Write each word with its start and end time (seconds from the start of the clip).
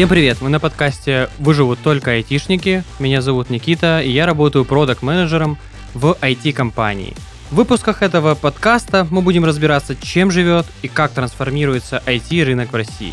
Всем 0.00 0.08
привет! 0.08 0.38
Мы 0.40 0.48
на 0.48 0.60
подкасте 0.60 1.28
«Выживут 1.38 1.78
только 1.80 2.12
айтишники». 2.12 2.84
Меня 2.98 3.20
зовут 3.20 3.50
Никита, 3.50 4.00
и 4.00 4.08
я 4.08 4.24
работаю 4.24 4.64
продакт-менеджером 4.64 5.58
в 5.92 6.16
IT-компании. 6.22 7.12
В 7.50 7.56
выпусках 7.56 8.00
этого 8.00 8.34
подкаста 8.34 9.06
мы 9.10 9.20
будем 9.20 9.44
разбираться, 9.44 9.94
чем 9.94 10.30
живет 10.30 10.64
и 10.80 10.88
как 10.88 11.10
трансформируется 11.10 12.02
IT-рынок 12.06 12.72
в 12.72 12.76
России. 12.76 13.12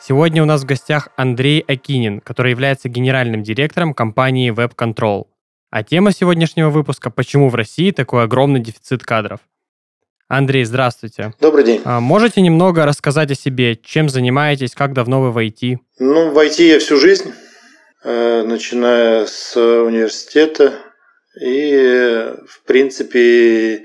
Сегодня 0.00 0.42
у 0.42 0.46
нас 0.46 0.62
в 0.62 0.64
гостях 0.64 1.10
Андрей 1.16 1.60
Акинин, 1.60 2.22
который 2.22 2.52
является 2.52 2.88
генеральным 2.88 3.42
директором 3.42 3.92
компании 3.92 4.50
Web 4.50 4.74
Control. 4.76 5.26
А 5.70 5.82
тема 5.82 6.10
сегодняшнего 6.10 6.70
выпуска– 6.70 7.10
почему 7.14 7.50
в 7.50 7.54
России 7.54 7.90
такой 7.90 8.22
огромный 8.22 8.60
дефицит 8.60 9.02
кадров– 9.02 9.40
Андрей, 10.28 10.64
здравствуйте. 10.64 11.32
Добрый 11.40 11.62
день. 11.62 11.82
А, 11.84 12.00
можете 12.00 12.40
немного 12.40 12.84
рассказать 12.84 13.30
о 13.30 13.36
себе, 13.36 13.76
чем 13.76 14.08
занимаетесь, 14.08 14.74
как 14.74 14.92
давно 14.92 15.22
вы 15.22 15.30
в 15.30 15.38
IT? 15.38 15.76
Ну, 16.00 16.30
в 16.30 16.38
IT 16.38 16.62
я 16.64 16.80
всю 16.80 16.96
жизнь, 16.96 17.32
э, 18.02 18.42
начиная 18.42 19.26
с 19.26 19.56
университета, 19.56 20.72
и, 21.40 22.32
в 22.48 22.64
принципе, 22.66 23.84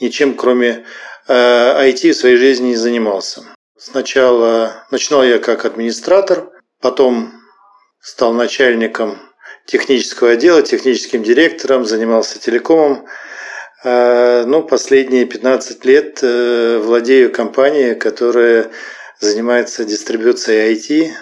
ничем 0.00 0.34
кроме 0.34 0.84
IT 1.26 2.08
э, 2.08 2.12
в 2.12 2.16
своей 2.16 2.36
жизни 2.36 2.68
не 2.68 2.76
занимался. 2.76 3.42
Сначала 3.76 4.84
начинал 4.92 5.24
я 5.24 5.40
как 5.40 5.64
администратор, 5.64 6.50
потом 6.80 7.32
стал 8.00 8.32
начальником 8.32 9.18
технического 9.66 10.30
отдела, 10.30 10.62
техническим 10.62 11.24
директором, 11.24 11.84
занимался 11.84 12.38
телекомом, 12.38 13.06
ну, 13.82 14.62
последние 14.62 15.24
15 15.24 15.84
лет 15.84 16.18
э, 16.22 16.78
владею 16.78 17.32
компанией, 17.32 17.94
которая 17.94 18.70
занимается 19.20 19.84
дистрибуцией 19.84 20.74
IT, 20.74 21.12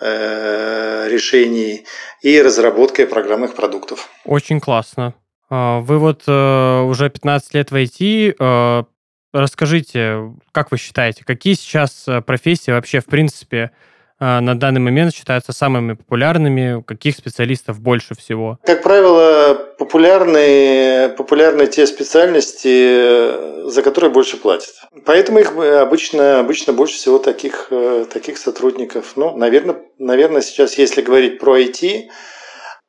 э, 0.00 1.08
решений 1.08 1.84
и 2.22 2.40
разработкой 2.40 3.06
программных 3.06 3.54
продуктов. 3.54 4.08
Очень 4.24 4.60
классно. 4.60 5.14
А, 5.50 5.80
вы 5.80 5.98
вот 5.98 6.22
э, 6.26 6.80
уже 6.82 7.10
15 7.10 7.54
лет 7.54 7.70
в 7.70 7.74
IT. 7.74 8.86
Расскажите, 9.30 10.34
как 10.52 10.70
вы 10.70 10.78
считаете, 10.78 11.22
какие 11.22 11.52
сейчас 11.52 12.06
профессии 12.26 12.70
вообще 12.70 13.00
в 13.00 13.04
принципе 13.04 13.72
на 14.20 14.58
данный 14.58 14.80
момент 14.80 15.14
считаются 15.14 15.52
самыми 15.52 15.94
популярными? 15.94 16.82
Каких 16.82 17.16
специалистов 17.16 17.80
больше 17.80 18.14
всего? 18.14 18.58
Как 18.64 18.82
правило, 18.82 19.54
популярны, 19.78 21.08
популярны 21.16 21.66
те 21.66 21.86
специальности, 21.86 23.68
за 23.68 23.82
которые 23.82 24.10
больше 24.10 24.36
платят. 24.36 24.74
Поэтому 25.04 25.38
их 25.38 25.56
обычно, 25.56 26.40
обычно 26.40 26.72
больше 26.72 26.94
всего 26.94 27.18
таких, 27.18 27.68
э, 27.70 28.06
таких 28.12 28.38
сотрудников. 28.38 29.12
Ну, 29.16 29.36
наверное, 29.36 29.76
наверное, 29.98 30.42
сейчас, 30.42 30.78
если 30.78 31.02
говорить 31.02 31.38
про 31.38 31.58
IT, 31.58 32.08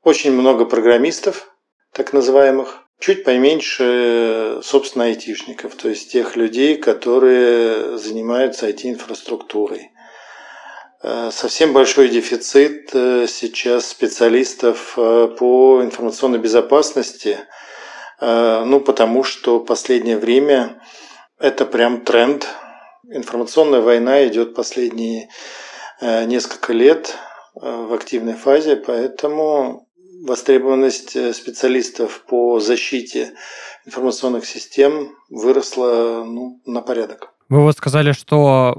очень 0.03 0.31
много 0.31 0.65
программистов, 0.65 1.51
так 1.93 2.13
называемых, 2.13 2.83
чуть 2.99 3.23
поменьше, 3.23 4.59
собственно, 4.63 5.05
айтишников, 5.05 5.75
то 5.75 5.89
есть 5.89 6.11
тех 6.11 6.35
людей, 6.35 6.77
которые 6.77 7.97
занимаются 7.97 8.69
IT-инфраструктурой. 8.69 9.91
Э, 11.01 11.29
совсем 11.31 11.71
большой 11.73 12.09
дефицит 12.09 12.89
э, 12.93 13.25
сейчас 13.27 13.87
специалистов 13.87 14.95
э, 14.97 15.29
по 15.37 15.81
информационной 15.81 16.39
безопасности, 16.39 17.37
ну, 18.21 18.81
потому 18.81 19.23
что 19.23 19.61
последнее 19.61 20.17
время 20.17 20.81
это 21.39 21.65
прям 21.65 22.01
тренд. 22.01 22.49
Информационная 23.09 23.79
война 23.79 24.27
идет 24.27 24.53
последние 24.53 25.29
несколько 26.01 26.73
лет 26.73 27.15
в 27.55 27.93
активной 27.93 28.33
фазе, 28.33 28.75
поэтому 28.75 29.87
востребованность 30.27 31.11
специалистов 31.33 32.25
по 32.27 32.59
защите 32.59 33.35
информационных 33.85 34.45
систем 34.45 35.15
выросла 35.29 36.25
ну, 36.25 36.59
на 36.65 36.81
порядок. 36.81 37.33
Вы 37.47 37.61
вот 37.61 37.77
сказали, 37.77 38.11
что 38.11 38.75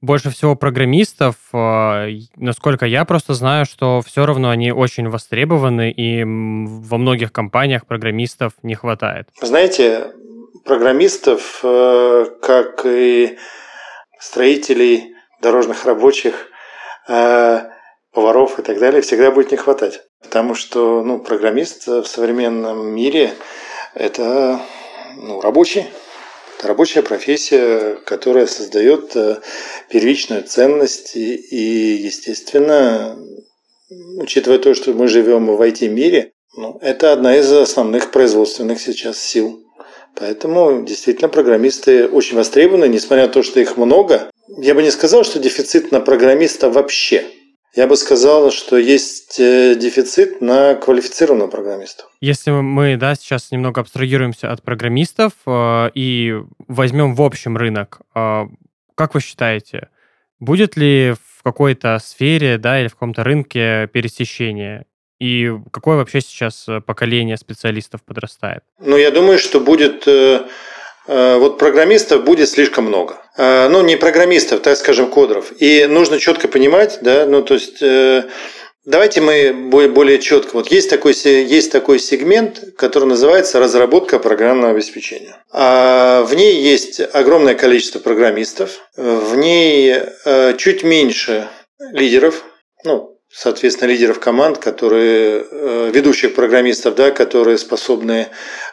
больше 0.00 0.30
всего 0.30 0.54
программистов, 0.54 1.36
а, 1.52 2.06
насколько 2.36 2.86
я 2.86 3.04
просто 3.04 3.34
знаю, 3.34 3.66
что 3.66 4.00
все 4.00 4.24
равно 4.26 4.50
они 4.50 4.72
очень 4.72 5.08
востребованы, 5.08 5.90
и 5.90 6.22
во 6.24 6.98
многих 6.98 7.32
компаниях 7.32 7.86
программистов 7.86 8.52
не 8.62 8.74
хватает. 8.74 9.28
Знаете, 9.40 10.12
программистов, 10.64 11.60
э, 11.62 12.26
как 12.42 12.84
и 12.84 13.38
строителей, 14.20 15.14
дорожных 15.40 15.84
рабочих, 15.84 16.46
э, 17.08 17.60
поваров 18.12 18.58
и 18.58 18.62
так 18.62 18.78
далее, 18.78 19.02
всегда 19.02 19.30
будет 19.30 19.50
не 19.50 19.56
хватать. 19.56 20.00
Потому 20.22 20.54
что 20.54 21.02
ну, 21.02 21.20
программист 21.20 21.86
в 21.86 22.04
современном 22.04 22.94
мире– 22.94 23.32
это 23.94 24.60
ну, 25.16 25.40
рабочий, 25.40 25.86
рабочая 26.62 27.02
профессия, 27.02 27.96
которая 28.04 28.46
создает 28.46 29.14
э, 29.16 29.38
первичную 29.90 30.42
ценность 30.44 31.16
и, 31.16 32.00
естественно, 32.02 33.18
учитывая 34.18 34.58
то, 34.58 34.74
что 34.74 34.92
мы 34.92 35.08
живем 35.08 35.46
в 35.46 35.60
IT-мире, 35.60 36.32
ну, 36.56 36.78
это 36.80 37.12
одна 37.12 37.36
из 37.36 37.50
основных 37.52 38.10
производственных 38.10 38.80
сейчас 38.80 39.18
сил. 39.18 39.64
Поэтому 40.14 40.82
действительно 40.84 41.28
программисты 41.28 42.08
очень 42.08 42.36
востребованы, 42.36 42.88
несмотря 42.88 43.26
на 43.26 43.32
то, 43.32 43.42
что 43.42 43.60
их 43.60 43.76
много. 43.76 44.30
Я 44.56 44.74
бы 44.74 44.82
не 44.82 44.90
сказал, 44.90 45.24
что 45.24 45.38
дефицит 45.38 45.92
на 45.92 46.00
программиста 46.00 46.70
вообще– 46.70 47.24
я 47.74 47.86
бы 47.86 47.96
сказал, 47.96 48.50
что 48.50 48.76
есть 48.76 49.38
э, 49.38 49.74
дефицит 49.74 50.40
на 50.40 50.74
квалифицированного 50.74 51.48
программиста. 51.48 52.04
Если 52.20 52.50
мы 52.50 52.96
да, 52.96 53.14
сейчас 53.14 53.50
немного 53.50 53.80
абстрагируемся 53.80 54.50
от 54.50 54.62
программистов 54.62 55.32
э, 55.46 55.90
и 55.94 56.34
возьмем 56.66 57.14
в 57.14 57.22
общем 57.22 57.56
рынок, 57.56 58.00
э, 58.14 58.44
как 58.94 59.14
вы 59.14 59.20
считаете, 59.20 59.88
будет 60.40 60.76
ли 60.76 61.14
в 61.38 61.42
какой-то 61.42 61.98
сфере 62.02 62.58
да, 62.58 62.80
или 62.80 62.88
в 62.88 62.94
каком-то 62.94 63.22
рынке 63.22 63.88
пересечение? 63.92 64.86
И 65.18 65.52
какое 65.70 65.96
вообще 65.96 66.20
сейчас 66.20 66.68
э, 66.68 66.80
поколение 66.80 67.36
специалистов 67.36 68.02
подрастает? 68.02 68.62
Ну, 68.80 68.96
я 68.96 69.10
думаю, 69.10 69.38
что 69.38 69.60
будет 69.60 70.06
э, 70.06 70.46
Э, 70.46 70.48
вот 71.08 71.58
программистов 71.58 72.24
будет 72.24 72.48
слишком 72.48 72.84
много. 72.84 73.18
Э, 73.38 73.68
ну, 73.68 73.82
не 73.82 73.96
программистов, 73.96 74.60
так 74.60 74.76
скажем, 74.76 75.08
кодеров. 75.08 75.52
И 75.58 75.86
нужно 75.86 76.18
четко 76.18 76.48
понимать, 76.48 76.98
да, 77.00 77.24
ну, 77.26 77.42
то 77.42 77.54
есть 77.54 77.82
э, 77.82 78.24
Давайте 78.84 79.20
мы 79.20 79.52
более 79.70 80.18
четко. 80.18 80.54
Вот 80.54 80.68
есть 80.70 80.88
такой, 80.88 81.12
есть 81.12 81.70
такой 81.70 81.98
сегмент, 81.98 82.72
который 82.78 83.04
называется 83.04 83.58
разработка 83.58 84.18
программного 84.18 84.72
обеспечения. 84.72 85.36
А 85.52 86.22
в 86.22 86.34
ней 86.34 86.62
есть 86.62 86.98
огромное 87.12 87.54
количество 87.54 87.98
программистов, 87.98 88.88
в 88.96 89.36
ней 89.36 89.94
чуть 90.56 90.84
меньше 90.84 91.48
лидеров, 91.92 92.44
ну, 92.82 93.17
соответственно, 93.30 93.90
лидеров 93.90 94.20
команд, 94.20 94.58
которые, 94.58 95.44
э, 95.50 95.90
ведущих 95.92 96.34
программистов, 96.34 96.94
да, 96.94 97.10
которые 97.10 97.58
способны 97.58 98.28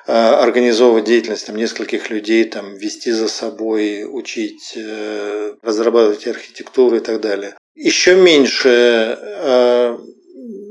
э, 0.08 0.12
организовывать 0.12 1.06
деятельность 1.06 1.48
там, 1.48 1.56
нескольких 1.56 2.10
людей, 2.10 2.46
там, 2.46 2.76
вести 2.76 3.12
за 3.12 3.28
собой, 3.28 4.06
учить, 4.08 4.74
э, 4.76 5.54
разрабатывать 5.62 6.28
архитектуру 6.28 6.98
и 6.98 7.00
так 7.00 7.22
далее. 7.22 7.56
Еще 7.76 8.16
меньше 8.16 9.18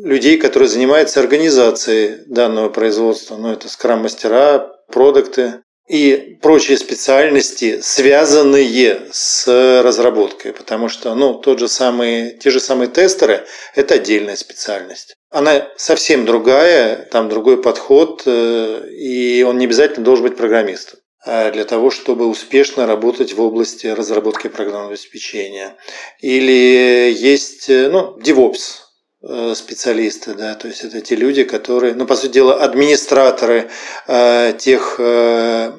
людей, 0.04 0.36
которые 0.38 0.68
занимаются 0.68 1.20
организацией 1.20 2.24
данного 2.26 2.68
производства, 2.68 3.36
ну, 3.36 3.52
это 3.52 3.68
скрам-мастера, 3.68 4.70
продукты, 4.90 5.62
и 5.88 6.38
прочие 6.40 6.78
специальности, 6.78 7.80
связанные 7.82 9.02
с 9.12 9.46
разработкой, 9.82 10.52
потому 10.52 10.88
что 10.88 11.14
ну, 11.14 11.34
тот 11.34 11.58
же 11.58 11.68
самый, 11.68 12.30
те 12.38 12.50
же 12.50 12.60
самые 12.60 12.88
тестеры– 12.88 13.44
это 13.74 13.94
отдельная 13.94 14.36
специальность. 14.36 15.14
Она 15.30 15.68
совсем 15.76 16.24
другая, 16.24 17.08
там 17.10 17.28
другой 17.28 17.60
подход, 17.60 18.22
э, 18.24 18.88
и 18.90 19.42
он 19.42 19.58
не 19.58 19.66
обязательно 19.66 20.04
должен 20.04 20.24
быть 20.24 20.36
программистом 20.36 21.00
а 21.26 21.50
для 21.50 21.64
того, 21.64 21.90
чтобы 21.90 22.26
успешно 22.26 22.86
работать 22.86 23.32
в 23.32 23.40
области 23.40 23.86
разработки 23.86 24.48
программного 24.48 24.92
обеспечения. 24.92 25.74
Или 26.20 27.14
есть 27.16 27.70
э, 27.70 27.88
ну, 27.88 28.16
DevOps, 28.18 28.83
специалисты, 29.54 30.34
да, 30.34 30.54
то 30.54 30.68
есть 30.68 30.84
это 30.84 31.00
те 31.00 31.16
люди, 31.16 31.44
которые, 31.44 31.94
ну, 31.94 32.06
по 32.06 32.16
сути 32.16 32.32
дела, 32.32 32.62
администраторы 32.62 33.70
э, 34.06 34.52
тех 34.58 34.96
э, 34.98 35.72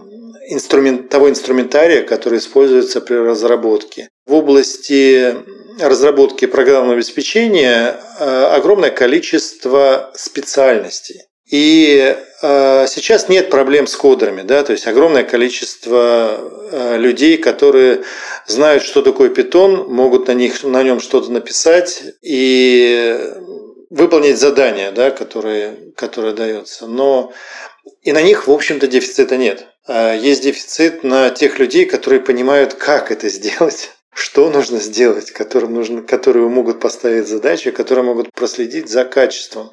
инструмент, 0.50 1.10
того 1.10 1.30
инструментария, 1.30 2.04
который 2.04 2.40
используется 2.40 3.02
при 3.02 3.16
разработке. 3.16 4.10
В 4.26 4.34
области 4.34 5.36
разработки 5.80 6.46
программного 6.46 6.96
обеспечения 6.96 8.00
э, 8.20 8.46
огромное 8.46 8.92
количество 8.92 10.12
специальностей. 10.16 11.22
И 11.50 12.16
э, 12.42 12.88
сейчас 12.88 13.30
нет 13.30 13.52
проблем 13.52 13.86
с 13.86 13.96
кодерами, 13.96 14.42
да, 14.42 14.64
то 14.64 14.72
есть 14.72 14.88
огромное 14.88 15.24
количество 15.24 16.40
э, 16.72 16.98
людей, 16.98 17.38
которые 17.38 18.02
знают, 18.48 18.82
что 18.82 19.04
такое 19.04 19.30
питон, 19.30 19.88
могут 19.88 20.28
на, 20.28 20.32
них, 20.32 20.64
на 20.64 20.82
нем 20.82 21.00
что-то 21.00 21.32
написать 21.32 22.02
и 22.24 23.20
выполнить 23.92 24.40
задание, 24.40 24.92
да, 24.92 25.12
которое, 25.12 25.76
которое 25.96 26.34
дается. 26.34 26.88
Но 26.88 27.32
и 28.02 28.12
на 28.12 28.24
них, 28.24 28.48
в 28.48 28.52
общем-то, 28.52 28.88
дефицита 28.88 29.38
нет. 29.38 29.68
А 29.88 30.16
есть 30.16 30.42
дефицит 30.44 31.04
на 31.04 31.30
тех 31.30 31.60
людей, 31.60 31.86
которые 31.86 32.22
понимают, 32.22 32.74
как 32.74 33.12
это 33.12 33.30
сделать 33.30 33.92
что 34.16 34.50
нужно 34.50 34.80
сделать, 34.80 35.32
которым 35.32 35.74
нужно, 35.74 36.02
которые 36.02 36.48
могут 36.48 36.80
поставить 36.80 37.28
задачи, 37.28 37.72
которые 37.72 38.06
могут 38.06 38.32
проследить 38.32 38.90
за 38.90 39.04
качеством 39.04 39.72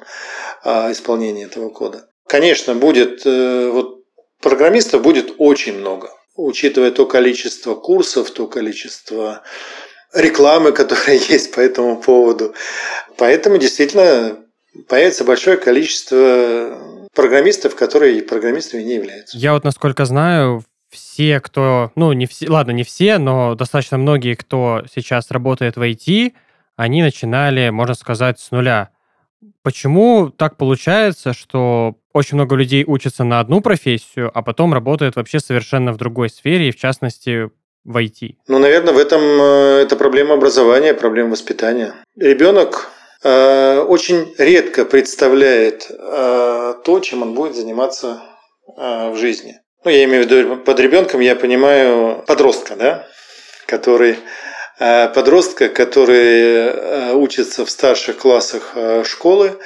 а, 0.63 0.91
исполнения 0.91 1.45
этого 1.45 1.69
кода. 1.69 2.09
Конечно, 2.27 2.75
будет 2.75 3.25
э, 3.25 3.69
вот 3.69 4.03
программистов 4.41 5.01
будет 5.01 5.35
очень 5.37 5.77
много, 5.77 6.11
учитывая 6.35 6.91
то 6.91 7.05
количество 7.05 7.73
курсов, 7.75 8.31
то 8.31 8.47
количество 8.47 9.43
рекламы, 10.13 10.71
которая 10.73 11.17
есть 11.17 11.55
по 11.55 11.61
этому 11.61 12.01
поводу. 12.01 12.53
Поэтому 13.17 13.57
действительно 13.57 14.39
появится 14.89 15.23
большое 15.23 15.55
количество 15.55 17.07
программистов, 17.15 17.75
которые 17.75 18.21
программистами 18.23 18.81
не 18.81 18.95
являются. 18.95 19.37
Я 19.37 19.53
вот, 19.53 19.63
насколько 19.63 20.03
знаю, 20.03 20.65
все, 20.93 21.39
кто, 21.39 21.91
ну, 21.95 22.13
не 22.13 22.25
все, 22.25 22.49
ладно, 22.49 22.71
не 22.71 22.83
все, 22.83 23.17
но 23.17 23.55
достаточно 23.55 23.97
многие, 23.97 24.35
кто 24.35 24.83
сейчас 24.93 25.31
работает 25.31 25.75
в 25.75 25.81
IT, 25.81 26.33
они 26.75 27.01
начинали, 27.01 27.69
можно 27.69 27.95
сказать, 27.95 28.39
с 28.39 28.51
нуля. 28.51 28.89
Почему 29.63 30.29
так 30.29 30.57
получается, 30.57 31.33
что 31.33 31.95
очень 32.13 32.35
много 32.35 32.55
людей 32.55 32.83
учатся 32.85 33.23
на 33.23 33.39
одну 33.39 33.61
профессию, 33.61 34.31
а 34.33 34.41
потом 34.41 34.73
работают 34.73 35.15
вообще 35.15 35.39
совершенно 35.39 35.91
в 35.91 35.97
другой 35.97 36.29
сфере, 36.29 36.69
и 36.69 36.71
в 36.71 36.77
частности 36.77 37.49
в 37.83 37.97
IT? 37.97 38.35
Ну, 38.47 38.59
наверное, 38.59 38.93
в 38.93 38.97
этом 38.97 39.21
э, 39.21 39.81
это 39.81 39.95
проблема 39.95 40.35
образования, 40.35 40.93
проблема 40.93 41.31
воспитания. 41.31 41.93
Ребенок 42.15 42.89
э, 43.23 43.79
очень 43.79 44.33
редко 44.37 44.85
представляет 44.85 45.89
э, 45.89 46.73
то, 46.85 46.99
чем 46.99 47.23
он 47.23 47.33
будет 47.33 47.55
заниматься 47.55 48.21
э, 48.77 49.11
в 49.11 49.17
жизни 49.17 49.62
ну, 49.83 49.91
я 49.91 50.03
имею 50.05 50.23
в 50.23 50.31
виду 50.31 50.57
под 50.57 50.79
ребенком, 50.79 51.19
я 51.19 51.35
понимаю 51.35 52.23
подростка, 52.25 52.75
да, 52.75 53.07
который 53.65 54.17
э, 54.79 55.09
подростка, 55.09 55.69
который 55.69 56.53
э, 56.53 57.13
учится 57.13 57.65
в 57.65 57.69
старших 57.69 58.17
классах 58.17 58.71
э, 58.75 59.03
школы. 59.05 59.59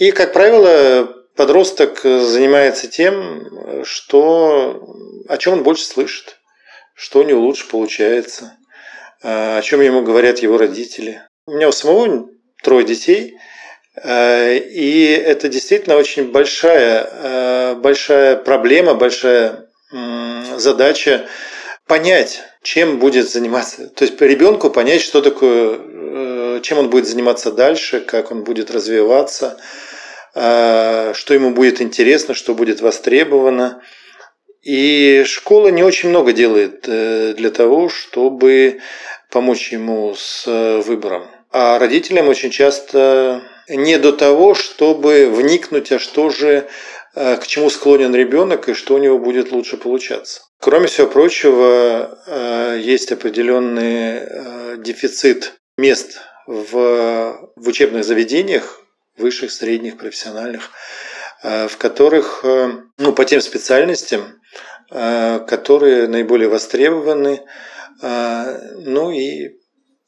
И, 0.00 0.10
как 0.10 0.34
правило, 0.34 1.08
подросток 1.34 2.02
занимается 2.02 2.88
тем, 2.88 3.84
что, 3.84 4.86
о 5.26 5.38
чем 5.38 5.54
он 5.54 5.62
больше 5.62 5.84
слышит, 5.84 6.36
что 6.94 7.20
у 7.20 7.22
него 7.22 7.40
лучше 7.40 7.66
получается, 7.66 8.58
о 9.22 9.62
чем 9.62 9.80
ему 9.80 10.02
говорят 10.02 10.40
его 10.40 10.58
родители. 10.58 11.22
У 11.46 11.52
меня 11.52 11.68
у 11.68 11.72
самого 11.72 12.28
трое 12.62 12.84
детей– 12.84 13.38
и 13.96 15.22
это 15.26 15.48
действительно 15.48 15.96
очень 15.96 16.30
большая, 16.30 17.08
э, 17.10 17.74
большая 17.74 18.36
проблема, 18.36 18.94
большая 18.94 19.66
задача 20.56 21.26
понять, 21.88 22.42
чем 22.62 23.00
будет 23.00 23.28
заниматься. 23.28 23.88
То 23.88 24.04
есть 24.04 24.20
ребенку 24.20 24.70
понять, 24.70 25.02
что 25.02 25.20
такое, 25.20 25.78
э, 25.80 26.60
чем 26.62 26.78
он 26.78 26.90
будет 26.90 27.08
заниматься 27.08 27.50
дальше, 27.50 28.00
как 28.00 28.30
он 28.30 28.44
будет 28.44 28.70
развиваться, 28.70 29.58
что 30.32 31.14
ему 31.30 31.50
будет 31.50 31.82
интересно, 31.82 32.34
что 32.34 32.54
будет 32.54 32.80
востребовано. 32.80 33.82
И 34.62 35.24
школа 35.26 35.68
не 35.68 35.82
очень 35.82 36.10
много 36.10 36.32
делает 36.32 36.82
для 36.82 37.50
того, 37.50 37.88
чтобы 37.88 38.78
помочь 39.28 39.72
ему 39.72 40.14
с 40.16 40.46
выбором. 40.86 41.26
А 41.50 41.80
родителям 41.80 42.28
очень 42.28 42.50
часто 42.50 43.42
не 43.76 43.98
до 43.98 44.12
того, 44.12 44.54
чтобы 44.54 45.30
вникнуть, 45.30 45.92
а 45.92 45.98
что 45.98 46.30
же, 46.30 46.68
э, 47.14 47.36
к 47.36 47.46
чему 47.46 47.70
склонен 47.70 48.14
ребенок 48.14 48.68
и 48.68 48.74
что 48.74 48.94
у 48.94 48.98
него 48.98 49.18
будет 49.18 49.52
лучше 49.52 49.76
получаться. 49.76 50.42
Кроме 50.58 50.88
всего 50.88 51.06
прочего, 51.06 52.18
э, 52.26 52.80
есть 52.82 53.12
определенный 53.12 54.18
э, 54.18 54.76
дефицит 54.78 55.54
мест 55.76 56.20
в, 56.46 57.52
в 57.56 57.68
учебных 57.68 58.04
заведениях, 58.04 58.80
высших, 59.16 59.50
средних, 59.50 59.98
профессиональных, 59.98 60.70
в 61.42 61.76
которых, 61.78 62.44
ну, 62.98 63.12
по 63.12 63.24
тем 63.24 63.40
специальностям, 63.40 64.40
которые 64.88 66.06
наиболее 66.06 66.48
востребованы, 66.48 67.42
ну 68.02 69.10
и 69.10 69.58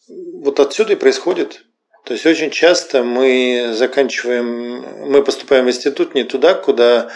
вот 0.08 0.60
отсюда 0.60 0.92
и 0.94 0.96
происходит 0.96 1.62
то 2.04 2.14
есть 2.14 2.26
очень 2.26 2.50
часто 2.50 3.04
мы 3.04 3.70
заканчиваем, 3.74 5.10
мы 5.10 5.22
поступаем 5.22 5.66
в 5.66 5.68
институт 5.68 6.14
не 6.14 6.24
туда, 6.24 6.54
куда, 6.54 7.10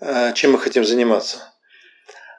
э, 0.00 0.32
чем 0.34 0.52
мы 0.52 0.58
хотим 0.58 0.84
заниматься, 0.84 1.52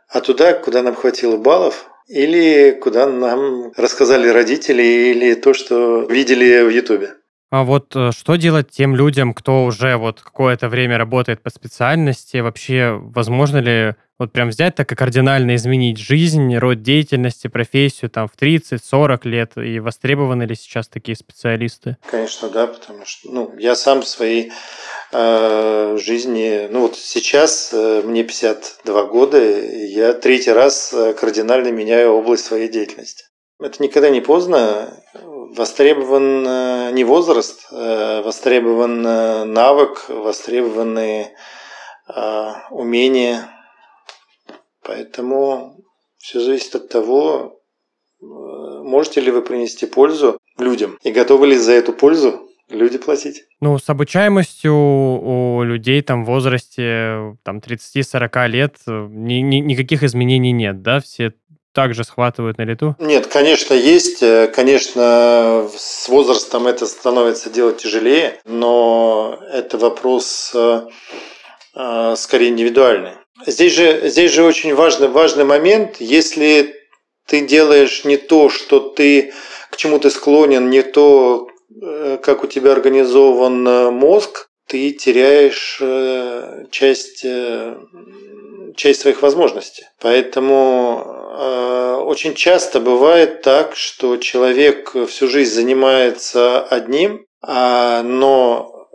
а 0.08 0.22
туда, 0.22 0.54
куда 0.54 0.84
нам 0.84 0.96
хватило 0.96 1.38
баллов, 1.38 1.90
или 2.08 2.72
куда 2.72 3.08
нам 3.08 3.74
рассказали 3.76 4.30
родители, 4.30 4.82
или 4.84 5.34
то, 5.34 5.54
что 5.54 6.04
видели 6.04 6.62
в 6.62 6.70
Ютубе. 6.70 7.17
А 7.50 7.64
вот 7.64 7.96
э, 7.96 8.12
что 8.12 8.36
делать 8.36 8.70
тем 8.70 8.96
людям, 8.96 9.34
кто 9.34 9.64
уже 9.64 9.96
вот 9.96 10.22
какое-то 10.22 10.68
время 10.68 10.98
работает 10.98 11.42
по 11.42 11.50
специальности? 11.50 12.38
Вообще, 12.38 12.92
возможно 12.92 13.58
ли 13.58 13.96
вот 14.20 14.34
прям 14.34 14.50
взять 14.50 14.76
так 14.76 14.92
и 14.92 14.96
кардинально 14.96 15.56
изменить 15.56 15.98
жизнь, 15.98 16.58
род 16.58 16.82
деятельности, 16.82 17.48
профессию 17.48 18.10
там 18.10 18.28
в 18.28 18.36
30-40 18.36 19.20
лет, 19.28 19.52
и 19.58 19.80
востребованы 19.80 20.44
ли 20.44 20.56
сейчас 20.56 20.90
такие 20.90 21.16
специалисты? 21.16 21.98
Конечно, 22.10 22.50
да, 22.50 22.68
потому 22.68 23.06
что 23.06 23.32
ну, 23.32 23.56
я 23.58 23.76
сам 23.76 24.02
в 24.02 24.08
своей 24.08 24.52
э, 25.14 25.98
жизни, 26.02 26.68
ну 26.70 26.82
вот 26.82 26.98
сейчас 26.98 27.70
э, 27.72 28.02
мне 28.04 28.24
52 28.24 29.04
года, 29.06 29.40
я 29.40 30.14
третий 30.14 30.52
раз 30.52 30.92
э, 30.94 31.14
кардинально 31.14 31.72
меняю 31.72 32.12
область 32.12 32.46
своей 32.46 32.68
деятельности. 32.70 33.26
Это 33.60 33.82
никогда 33.82 34.10
не 34.10 34.22
поздно, 34.22 35.04
востребован 35.56 36.46
э, 36.48 36.92
не 36.92 37.04
возраст, 37.04 37.68
э, 37.72 38.22
востребован 38.22 39.02
навык, 39.02 40.10
востребованы 40.10 41.32
умения, 42.70 43.50
Поэтому 44.88 45.76
все 46.18 46.40
зависит 46.40 46.76
от 46.76 46.90
того, 46.90 47.60
э, 48.22 48.24
можете 48.24 49.20
ли 49.20 49.32
вы 49.32 49.42
принести 49.42 49.86
пользу 49.86 50.40
людям 50.58 50.98
и 51.04 51.12
готовы 51.12 51.48
ли 51.48 51.58
за 51.58 51.74
эту 51.74 51.92
пользу 51.92 52.48
люди 52.70 52.98
платить. 52.98 53.44
Ну, 53.60 53.78
с 53.78 53.90
обучаемостью 53.90 54.74
у 54.74 55.64
людей 55.64 56.02
там 56.02 56.24
в 56.24 56.28
возрасте 56.28 57.38
там, 57.44 57.58
30-40 57.58 58.48
лет 58.48 58.76
э, 58.88 59.08
ни, 59.10 59.36
ни, 59.36 59.58
никаких 59.58 60.04
изменений 60.04 60.54
нет, 60.54 60.82
да? 60.82 61.02
Все 61.02 61.34
также 61.78 62.04
схватывают 62.04 62.58
на 62.58 62.64
лету? 62.64 62.96
Нет, 63.00 63.28
конечно, 63.28 63.76
есть. 63.76 64.24
Э, 64.24 64.48
конечно, 64.48 65.70
с 65.78 66.10
возрастом 66.10 66.66
это 66.66 66.88
становится 66.88 67.52
делать 67.52 67.78
тяжелее, 67.78 68.40
но 68.46 69.40
это 69.54 69.78
вопрос 69.78 70.56
скорее 72.16 72.50
индивидуальный. 72.50 73.12
Здесь 73.46 73.74
же, 73.74 74.10
здесь 74.10 74.32
же 74.32 74.44
очень 74.44 74.74
важный, 74.74 75.08
важный 75.10 75.44
момент, 75.44 75.98
если 76.00 76.74
ты 77.28 77.46
делаешь 77.46 78.04
не 78.04 78.18
то, 78.18 78.50
что 78.50 78.80
ты, 78.80 79.34
к 79.70 79.78
чему 79.78 80.00
ты 80.00 80.10
склонен, 80.10 80.70
не 80.70 80.82
то, 80.82 81.48
э, 81.70 82.18
как 82.24 82.44
у 82.44 82.48
тебя 82.48 82.72
организован 82.72 83.68
э, 83.68 83.92
мозг, 83.92 84.50
ты 84.66 84.92
теряешь 84.92 85.78
э, 85.80 86.66
часть, 86.72 87.24
часть 88.78 89.02
своих 89.02 89.22
возможностей. 89.22 89.86
Поэтому 90.00 92.06
очень 92.06 92.36
часто 92.36 92.80
бывает 92.80 93.42
так, 93.42 93.76
что 93.76 94.18
человек 94.18 94.96
всю 95.08 95.28
жизнь 95.28 95.54
занимается 95.54 96.62
одним, 96.62 97.26
а, 97.42 98.02
но 98.02 98.88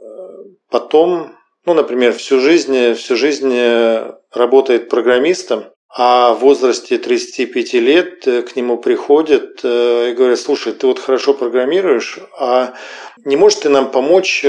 потом 0.70 1.36
ну, 1.64 1.74
например, 1.74 2.12
всю 2.12 2.40
жизнь, 2.40 2.94
всю 2.94 3.16
жизнь 3.16 3.52
э, 3.54 4.14
работает 4.32 4.88
программистом, 4.88 5.66
а 5.94 6.32
в 6.32 6.40
возрасте 6.40 6.98
35 6.98 7.74
лет 7.74 8.26
э, 8.26 8.42
к 8.42 8.56
нему 8.56 8.78
приходят 8.78 9.60
э, 9.62 10.10
и 10.10 10.14
говорят, 10.14 10.40
слушай, 10.40 10.72
ты 10.72 10.88
вот 10.88 10.98
хорошо 10.98 11.34
программируешь, 11.34 12.18
а 12.36 12.74
не 13.24 13.36
можешь 13.36 13.60
ты 13.60 13.68
нам 13.68 13.90
помочь 13.90 14.44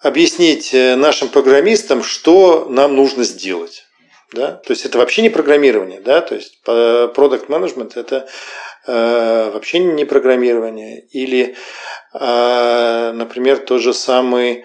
объяснить 0.00 0.72
нашим 0.72 1.28
программистам, 1.28 2.02
что 2.02 2.66
нам 2.68 2.96
нужно 2.96 3.22
сделать? 3.22 3.84
Да? 4.32 4.52
То 4.52 4.72
есть 4.72 4.84
это 4.84 4.98
вообще 4.98 5.22
не 5.22 5.28
программирование, 5.28 6.00
да? 6.00 6.20
То 6.20 6.34
есть 6.36 6.60
продукт 6.62 7.48
менеджмент 7.48 7.96
это 7.96 8.28
э, 8.86 9.50
вообще 9.52 9.80
не 9.80 10.04
программирование. 10.04 11.06
Или, 11.10 11.56
э, 12.14 13.12
например, 13.12 13.58
тот 13.58 13.80
же 13.80 13.92
самый 13.92 14.64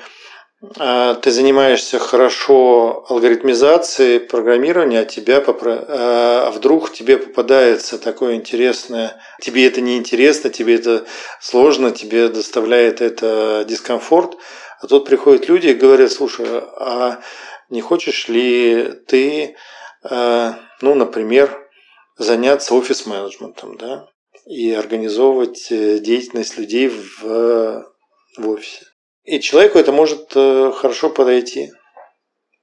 а, 0.77 1.15
ты 1.15 1.31
занимаешься 1.31 1.99
хорошо 1.99 3.05
алгоритмизацией 3.09 4.19
программирования, 4.19 5.01
а 5.01 5.05
тебя 5.05 5.43
а 5.47 6.51
вдруг 6.51 6.91
тебе 6.91 7.17
попадается 7.17 7.97
такое 7.97 8.35
интересное, 8.35 9.17
тебе 9.41 9.67
это 9.67 9.81
не 9.81 9.97
интересно, 9.97 10.49
тебе 10.49 10.75
это 10.75 11.05
сложно, 11.39 11.91
тебе 11.91 12.29
доставляет 12.29 13.01
это 13.01 13.65
дискомфорт, 13.67 14.37
а 14.81 14.87
тут 14.87 15.05
приходят 15.05 15.47
люди 15.47 15.67
и 15.67 15.73
говорят, 15.73 16.11
слушай, 16.11 16.45
а 16.79 17.19
не 17.69 17.81
хочешь 17.81 18.27
ли 18.27 18.91
ты, 19.07 19.55
ну, 20.03 20.55
например, 20.81 21.65
заняться 22.17 22.75
офис-менеджментом, 22.75 23.77
да, 23.77 24.07
и 24.45 24.71
организовывать 24.71 25.71
э, 25.71 25.99
деятельность 25.99 26.57
людей 26.57 26.87
в, 26.87 27.85
в 28.37 28.49
офисе. 28.49 28.85
И 29.23 29.39
человеку 29.39 29.79
это 29.79 29.91
может 29.91 30.31
э, 30.35 30.71
хорошо 30.75 31.09
подойти. 31.09 31.71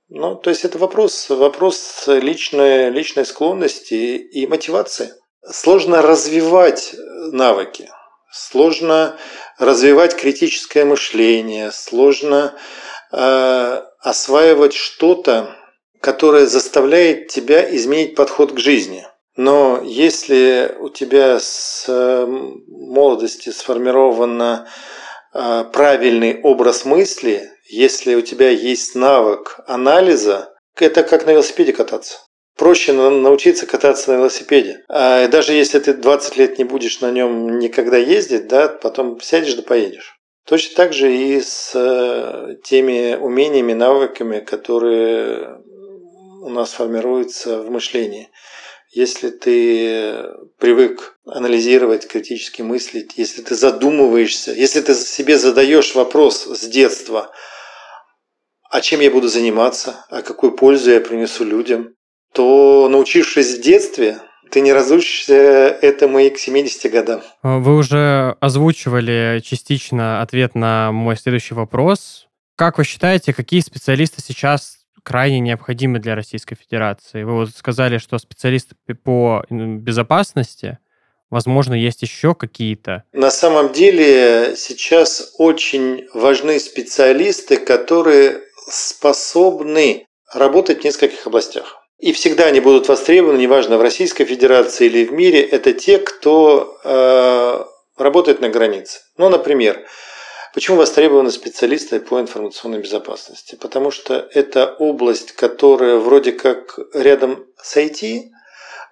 Ну, 0.08 0.36
то 0.36 0.50
есть 0.50 0.64
это 0.64 0.78
вопрос, 0.78 1.28
вопрос 1.28 2.04
личной, 2.06 2.90
личной 2.90 3.24
склонности 3.24 3.94
и 4.16 4.46
мотивации. 4.46 5.12
Сложно 5.44 6.02
развивать 6.02 6.94
навыки, 7.32 7.90
сложно 8.30 9.16
развивать 9.58 10.14
критическое 10.14 10.84
мышление, 10.84 11.72
сложно 11.72 12.54
э, 13.12 13.82
осваивать 14.00 14.74
что-то, 14.74 15.54
которое 16.00 16.46
заставляет 16.46 17.28
тебя 17.28 17.74
изменить 17.76 18.14
подход 18.14 18.52
к 18.52 18.58
жизни. 18.58 19.06
Но 19.36 19.80
если 19.82 20.76
у 20.80 20.88
тебя 20.88 21.38
с 21.38 21.86
молодости 22.68 23.50
сформировано 23.50 24.66
Э, 25.34 25.64
правильный 25.72 26.40
образ 26.42 26.84
мысли, 26.84 27.50
если 27.64 28.14
у 28.14 28.20
тебя 28.20 28.50
есть 28.50 28.94
навык 28.94 29.60
анализа, 29.66 30.52
это 30.78 31.02
как 31.02 31.26
на 31.26 31.30
велосипеде 31.30 31.72
кататься. 31.72 32.18
Проще 32.58 32.92
научиться 32.92 33.66
кататься 33.66 34.12
на 34.12 34.16
велосипеде. 34.18 34.84
А 34.90 35.26
даже 35.28 35.54
если 35.54 35.78
ты 35.78 35.94
20 35.94 36.36
лет 36.36 36.58
не 36.58 36.64
будешь 36.64 37.00
на 37.00 37.10
нем 37.10 37.58
никогда 37.58 37.96
ездить, 37.96 38.46
да, 38.46 38.68
потом 38.68 39.20
сядешь 39.22 39.54
да 39.54 39.62
поедешь. 39.62 40.18
Точно 40.46 40.76
так 40.76 40.92
же 40.92 41.14
и 41.14 41.40
с 41.40 41.72
э, 41.74 42.56
теми 42.64 43.14
умениями, 43.14 43.74
навыками, 43.74 44.40
которые 44.40 45.62
у 46.42 46.48
нас 46.48 46.72
формируются 46.72 47.62
в 47.62 47.70
мышлении. 47.70 48.28
Если 48.90 49.30
ты 49.30 50.34
привык 50.58 51.16
анализировать, 51.24 52.06
критически 52.06 52.62
мыслить, 52.62 53.12
если 53.16 53.40
ты 53.40 53.54
задумываешься, 53.54 54.52
если 54.52 54.80
ты 54.80 54.94
себе 54.94 55.38
задаешь 55.38 55.94
вопрос 55.94 56.44
с 56.44 56.66
детства, 56.66 57.32
а 58.68 58.80
чем 58.80 59.00
я 59.00 59.10
буду 59.10 59.28
заниматься, 59.28 60.04
а 60.10 60.22
какую 60.22 60.52
пользу 60.52 60.90
я 60.90 61.00
принесу 61.00 61.44
людям, 61.44 61.94
то 62.32 62.88
научившись 62.90 63.54
в 63.54 63.60
детстве, 63.60 64.20
ты 64.52 64.60
не 64.60 64.72
разучишься 64.72 65.34
этому 65.34 66.18
и 66.18 66.30
к 66.30 66.38
70 66.38 66.92
годам. 66.92 67.22
Вы 67.42 67.76
уже 67.76 68.36
озвучивали 68.38 69.40
частично 69.42 70.20
ответ 70.20 70.54
на 70.54 70.92
мой 70.92 71.16
следующий 71.16 71.54
вопрос. 71.54 72.28
Как 72.56 72.76
вы 72.78 72.84
считаете, 72.84 73.32
какие 73.32 73.60
специалисты 73.60 74.20
сейчас 74.20 74.76
крайне 75.02 75.40
необходимы 75.40 75.98
для 75.98 76.14
Российской 76.14 76.54
Федерации. 76.54 77.24
Вы 77.24 77.32
вот 77.32 77.50
сказали, 77.56 77.98
что 77.98 78.18
специалисты 78.18 78.76
по 79.02 79.44
безопасности, 79.50 80.78
возможно, 81.30 81.74
есть 81.74 82.02
еще 82.02 82.34
какие-то. 82.34 83.04
На 83.12 83.30
самом 83.30 83.72
деле 83.72 84.54
сейчас 84.56 85.34
очень 85.38 86.06
важны 86.14 86.60
специалисты, 86.60 87.56
которые 87.56 88.42
способны 88.70 90.06
работать 90.32 90.82
в 90.82 90.84
нескольких 90.84 91.26
областях. 91.26 91.81
И 92.02 92.12
всегда 92.12 92.46
они 92.46 92.58
будут 92.58 92.88
востребованы, 92.88 93.38
неважно, 93.38 93.78
в 93.78 93.80
Российской 93.80 94.24
Федерации 94.24 94.86
или 94.86 95.04
в 95.04 95.12
мире, 95.12 95.40
это 95.40 95.72
те, 95.72 95.98
кто 95.98 96.76
э, 96.82 97.64
работает 97.96 98.40
на 98.40 98.48
границе. 98.48 99.00
Ну, 99.16 99.30
например, 99.30 99.86
Почему 100.54 100.76
востребованы 100.76 101.30
специалисты 101.30 101.98
по 101.98 102.20
информационной 102.20 102.78
безопасности? 102.78 103.54
Потому 103.54 103.90
что 103.90 104.28
это 104.34 104.76
область, 104.78 105.32
которая 105.32 105.96
вроде 105.96 106.32
как 106.32 106.78
рядом 106.92 107.46
с 107.56 107.74
IT, 107.78 108.24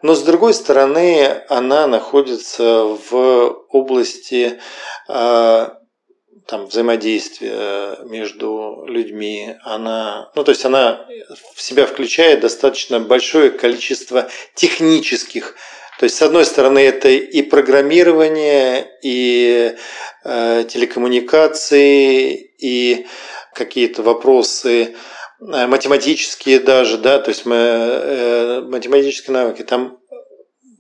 но 0.01 0.15
с 0.15 0.23
другой 0.23 0.55
стороны 0.55 1.45
она 1.51 1.87
находится 1.87 2.85
в 3.11 3.67
области 3.69 4.59
а, 5.07 5.80
там, 6.51 6.67
взаимодействия 6.67 7.99
между 8.05 8.85
людьми, 8.89 9.55
она, 9.63 10.31
ну, 10.35 10.43
то 10.43 10.51
есть 10.51 10.65
она 10.65 11.07
в 11.55 11.63
себя 11.63 11.87
включает 11.87 12.41
достаточно 12.41 12.99
большое 12.99 13.51
количество 13.51 14.29
технических 14.55 15.55
то 16.01 16.05
есть, 16.05 16.17
с 16.17 16.23
одной 16.23 16.47
стороны, 16.47 16.79
это 16.79 17.11
и 17.11 17.43
программирование, 17.43 18.89
и 19.03 19.77
э, 20.25 20.65
телекоммуникации, 20.67 22.55
и 22.59 23.07
какие-то 23.53 24.03
вопросы 24.03 24.95
э, 25.41 25.67
математические 25.67 26.61
даже, 26.61 26.97
да, 26.97 27.19
то 27.19 27.29
есть 27.29 27.45
мы, 27.45 27.55
э, 27.55 28.61
математические 28.63 29.35
навыки. 29.35 29.61
Там 29.63 30.00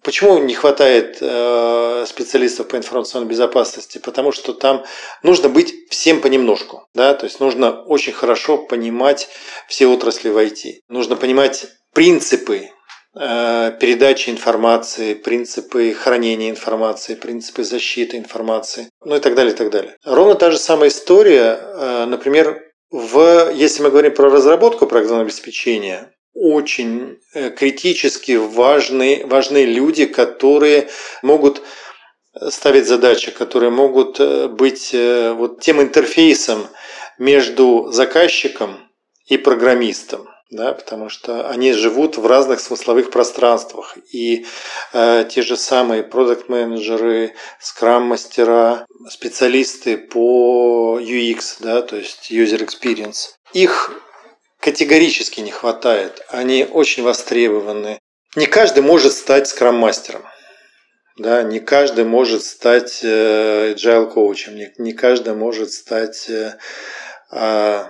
Почему 0.02 0.38
не 0.38 0.54
хватает 0.54 1.18
э, 1.20 2.04
специалистов 2.06 2.68
по 2.68 2.76
информационной 2.76 3.28
безопасности? 3.28 3.98
Потому 3.98 4.32
что 4.32 4.52
там 4.52 4.84
нужно 5.22 5.48
быть 5.48 5.74
всем 5.90 6.20
понемножку. 6.20 6.86
Да? 6.94 7.14
То 7.14 7.24
есть 7.24 7.40
нужно 7.40 7.82
очень 7.82 8.12
хорошо 8.12 8.58
понимать 8.58 9.28
все 9.68 9.86
отрасли 9.86 10.30
в 10.30 10.38
IT. 10.38 10.80
Нужно 10.88 11.16
понимать 11.16 11.66
принципы 11.92 12.70
Э, 13.12 13.72
передачи 13.80 14.30
информации, 14.30 15.14
принципы 15.14 15.92
хранения 15.92 16.48
информации, 16.48 17.16
принципы 17.16 17.64
защиты 17.64 18.16
информации, 18.16 18.88
ну 19.04 19.16
и 19.16 19.18
так 19.18 19.34
далее, 19.34 19.52
и 19.52 19.56
так 19.56 19.70
далее. 19.70 19.96
Ровно 20.04 20.36
та 20.36 20.52
же 20.52 20.58
самая 20.58 20.90
история, 20.90 21.58
э, 21.60 22.04
например, 22.06 22.62
в, 22.92 23.50
если 23.52 23.82
мы 23.82 23.90
говорим 23.90 24.14
про 24.14 24.30
разработку 24.30 24.86
программного 24.86 25.22
обеспечения, 25.22 26.12
очень 26.34 27.18
э, 27.34 27.50
критически 27.50 28.32
важны, 28.32 29.22
важны 29.26 29.64
люди, 29.64 30.06
которые 30.06 30.88
могут 31.22 31.62
ставить 32.48 32.86
задачи, 32.86 33.32
которые 33.32 33.70
могут 33.70 34.20
быть 34.52 34.94
вот 34.94 35.60
тем 35.60 35.82
интерфейсом 35.82 36.68
между 37.18 37.90
заказчиком 37.90 38.88
и 39.26 39.36
программистом 39.36 40.28
да, 40.50 40.72
потому 40.72 41.08
что 41.08 41.48
они 41.48 41.72
живут 41.72 42.18
в 42.18 42.26
разных 42.26 42.60
смысловых 42.60 43.10
пространствах. 43.10 43.96
И 44.12 44.46
э, 44.92 45.24
те 45.30 45.42
же 45.42 45.56
самые 45.56 46.02
продукт-менеджеры, 46.02 47.34
скрам-мастера, 47.60 48.86
специалисты 49.08 49.96
по 49.96 50.98
UX, 51.00 51.56
да, 51.60 51.82
то 51.82 51.96
есть 51.96 52.32
user 52.32 52.66
experience, 52.66 53.34
их 53.52 53.92
категорически 54.60 55.40
не 55.40 55.50
хватает. 55.50 56.22
Они 56.28 56.64
очень 56.70 57.02
востребованы. 57.02 57.98
Не 58.36 58.46
каждый 58.46 58.82
может 58.82 59.12
стать 59.12 59.48
скрам-мастером. 59.48 60.22
Да, 61.16 61.42
не 61.42 61.60
каждый 61.60 62.04
может 62.04 62.44
стать 62.44 63.00
э, 63.02 63.74
agile 63.74 64.10
коучем, 64.10 64.56
не, 64.56 64.72
не 64.78 64.92
каждый 64.92 65.34
может 65.34 65.72
стать 65.72 66.30
э, 66.30 66.56
э, 67.32 67.84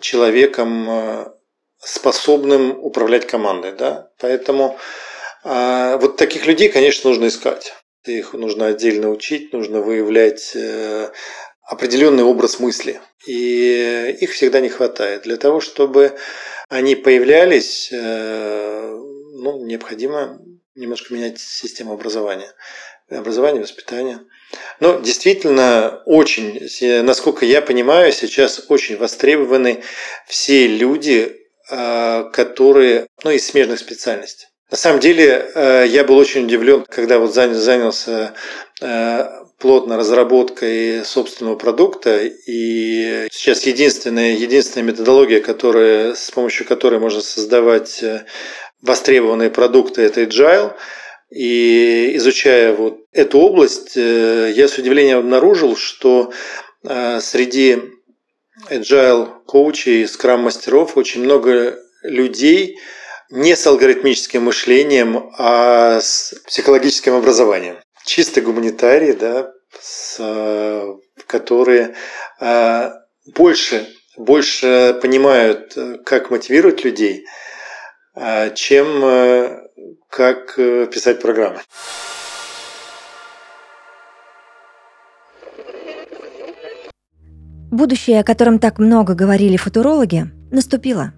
человеком 0.00 0.88
э, 0.88 1.26
способным 1.78 2.78
управлять 2.78 3.26
командой. 3.26 3.72
Да? 3.72 4.10
Поэтому 4.18 4.78
э, 5.44 5.96
вот 6.00 6.16
таких 6.16 6.46
людей, 6.46 6.68
конечно, 6.68 7.10
нужно 7.10 7.26
искать. 7.26 7.74
Их 8.04 8.34
нужно 8.34 8.66
отдельно 8.66 9.10
учить, 9.10 9.52
нужно 9.52 9.80
выявлять 9.80 10.52
э, 10.54 11.10
определенный 11.70 12.24
образ 12.24 12.60
мысли. 12.60 13.00
И 13.26 14.16
их 14.20 14.32
всегда 14.32 14.60
не 14.60 14.68
хватает. 14.68 15.22
Для 15.22 15.36
того, 15.36 15.60
чтобы 15.60 16.16
они 16.68 16.94
появлялись, 16.96 17.90
э, 17.92 18.96
ну, 19.34 19.64
необходимо 19.64 20.40
немножко 20.74 21.14
менять 21.14 21.40
систему 21.40 21.92
образования. 21.92 22.52
Образование, 23.08 23.62
воспитание. 23.62 24.20
Но 24.78 25.00
действительно, 25.00 26.02
очень, 26.06 26.68
насколько 27.02 27.44
я 27.44 27.60
понимаю, 27.60 28.12
сейчас 28.12 28.66
очень 28.68 28.96
востребованы 28.96 29.82
все 30.26 30.66
люди, 30.66 31.40
Э, 31.70 32.24
которые, 32.32 33.06
ну, 33.22 33.30
из 33.30 33.46
смежных 33.46 33.78
специальностей. 33.78 34.48
На 34.70 34.76
самом 34.76 35.00
деле, 35.00 35.50
э, 35.54 35.86
я 35.88 36.04
был 36.04 36.16
очень 36.16 36.44
удивлен, 36.44 36.84
когда 36.88 37.18
вот 37.18 37.34
занялся 37.34 38.34
э, 38.80 39.28
плотно 39.58 39.96
разработкой 39.96 41.04
собственного 41.04 41.56
продукта. 41.56 42.20
И 42.24 43.26
сейчас 43.32 43.64
единственная, 43.64 44.36
единственная 44.36 44.86
методология, 44.86 45.40
которая, 45.40 46.14
с 46.14 46.30
помощью 46.30 46.66
которой 46.66 47.00
можно 47.00 47.20
создавать 47.20 48.02
востребованные 48.80 49.50
продукты, 49.50 50.02
это 50.02 50.22
agile. 50.22 50.74
И 51.30 52.12
изучая 52.14 52.72
вот 52.72 53.00
эту 53.12 53.38
область, 53.38 53.96
я 53.96 54.68
с 54.68 54.78
удивлением 54.78 55.18
обнаружил, 55.18 55.76
что 55.76 56.32
среди 56.82 57.78
agile 58.68 59.28
коучей, 59.46 60.08
скрам-мастеров, 60.08 60.96
очень 60.96 61.22
много 61.22 61.78
людей 62.02 62.78
не 63.30 63.56
с 63.56 63.66
алгоритмическим 63.66 64.44
мышлением, 64.44 65.30
а 65.38 66.00
с 66.00 66.34
психологическим 66.46 67.14
образованием. 67.14 67.76
Чисто 68.04 68.40
гуманитарии, 68.40 69.12
да, 69.12 69.52
с, 69.80 70.18
которые 71.26 71.94
э, 72.40 72.90
больше, 73.34 73.88
больше 74.16 74.98
понимают, 75.00 75.76
как 76.04 76.30
мотивировать 76.30 76.84
людей, 76.84 77.24
э, 78.16 78.52
чем 78.54 79.04
э, 79.04 79.58
как 80.08 80.56
писать 80.56 81.20
программы. 81.20 81.60
Будущее, 87.70 88.18
о 88.18 88.24
котором 88.24 88.58
так 88.58 88.80
много 88.80 89.14
говорили 89.14 89.56
футурологи, 89.56 90.24
наступило. 90.50 91.12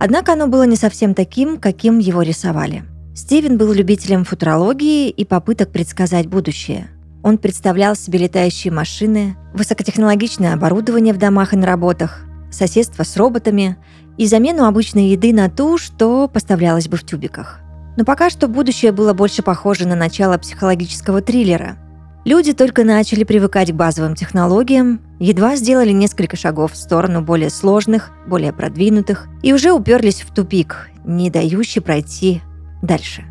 Однако 0.00 0.32
оно 0.32 0.46
было 0.46 0.62
не 0.62 0.76
совсем 0.76 1.14
таким, 1.14 1.58
каким 1.58 1.98
его 1.98 2.22
рисовали. 2.22 2.84
Стивен 3.14 3.58
был 3.58 3.70
любителем 3.70 4.24
футурологии 4.24 5.10
и 5.10 5.26
попыток 5.26 5.70
предсказать 5.72 6.26
будущее. 6.26 6.88
Он 7.22 7.36
представлял 7.36 7.94
себе 7.94 8.20
летающие 8.20 8.72
машины, 8.72 9.36
высокотехнологичное 9.52 10.54
оборудование 10.54 11.12
в 11.12 11.18
домах 11.18 11.52
и 11.52 11.56
на 11.56 11.66
работах, 11.66 12.22
соседство 12.50 13.02
с 13.02 13.14
роботами 13.18 13.76
и 14.16 14.26
замену 14.26 14.64
обычной 14.64 15.08
еды 15.08 15.34
на 15.34 15.50
ту, 15.50 15.76
что 15.76 16.28
поставлялось 16.28 16.88
бы 16.88 16.96
в 16.96 17.04
тюбиках. 17.04 17.60
Но 17.98 18.06
пока 18.06 18.30
что 18.30 18.48
будущее 18.48 18.92
было 18.92 19.12
больше 19.12 19.42
похоже 19.42 19.86
на 19.86 19.96
начало 19.96 20.38
психологического 20.38 21.20
триллера– 21.20 21.76
Люди 22.24 22.52
только 22.52 22.84
начали 22.84 23.24
привыкать 23.24 23.72
к 23.72 23.74
базовым 23.74 24.14
технологиям, 24.14 25.00
едва 25.18 25.56
сделали 25.56 25.90
несколько 25.90 26.36
шагов 26.36 26.72
в 26.72 26.76
сторону 26.76 27.22
более 27.22 27.48
сложных, 27.48 28.10
более 28.26 28.52
продвинутых 28.52 29.26
и 29.42 29.54
уже 29.54 29.72
уперлись 29.72 30.20
в 30.20 30.34
тупик, 30.34 30.90
не 31.04 31.30
дающий 31.30 31.80
пройти 31.80 32.42
дальше. 32.82 33.24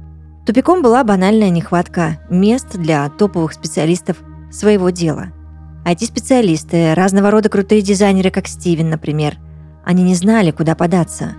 Тупиком 0.47 0.81
была 0.81 1.03
банальная 1.03 1.51
нехватка 1.51 2.19
мест 2.31 2.75
для 2.75 3.07
топовых 3.09 3.53
специалистов 3.53 4.17
своего 4.51 4.89
дела. 4.89 5.27
IT-специалисты, 5.85 6.95
разного 6.95 7.29
рода 7.29 7.47
крутые 7.47 7.83
дизайнеры, 7.83 8.31
как 8.31 8.47
Стивен, 8.47 8.89
например, 8.89 9.37
они 9.85 10.01
не 10.01 10.15
знали, 10.15 10.49
куда 10.49 10.73
податься, 10.73 11.33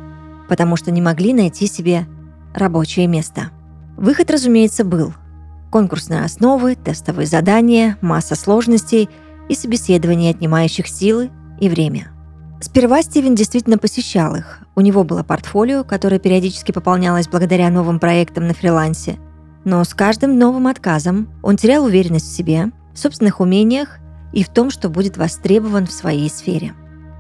потому 0.49 0.77
что 0.77 0.93
не 0.93 1.03
могли 1.03 1.35
найти 1.35 1.67
себе 1.67 2.07
рабочее 2.55 3.09
место. 3.09 3.51
Выход, 3.97 4.31
разумеется, 4.31 4.85
был– 4.85 5.13
конкурсные 5.71 6.25
основы, 6.25 6.75
тестовые 6.75 7.27
задания, 7.27 7.97
масса 8.01 8.35
сложностей 8.35 9.09
и 9.49 9.55
собеседований, 9.55 10.31
отнимающих 10.31 10.87
силы 10.87 11.31
и 11.61 11.69
время. 11.69 12.13
Сперва 12.61 13.03
Стивен 13.03 13.35
действительно 13.35 13.79
посещал 13.79 14.35
их. 14.35 14.61
У 14.75 14.83
него 14.83 15.03
было 15.03 15.23
портфолио, 15.23 15.83
которое 15.83 16.19
периодически 16.19 16.73
пополнялось 16.73 17.29
благодаря 17.29 17.71
новым 17.71 17.99
проектам 17.99 18.47
на 18.47 18.55
фрилансе. 18.55 19.19
Но 19.65 19.83
с 19.83 19.95
каждым 19.95 20.39
новым 20.39 20.67
отказом 20.67 21.29
он 21.43 21.57
терял 21.57 21.85
уверенность 21.85 22.27
в 22.27 22.37
себе, 22.37 22.71
в 22.93 22.99
собственных 22.99 23.41
умениях 23.41 23.99
и 24.33 24.45
в 24.45 24.49
том, 24.49 24.71
что 24.71 24.89
будет 24.89 25.17
востребован 25.17 25.87
в 25.87 25.93
своей 25.93 26.29
сфере. 26.29 26.75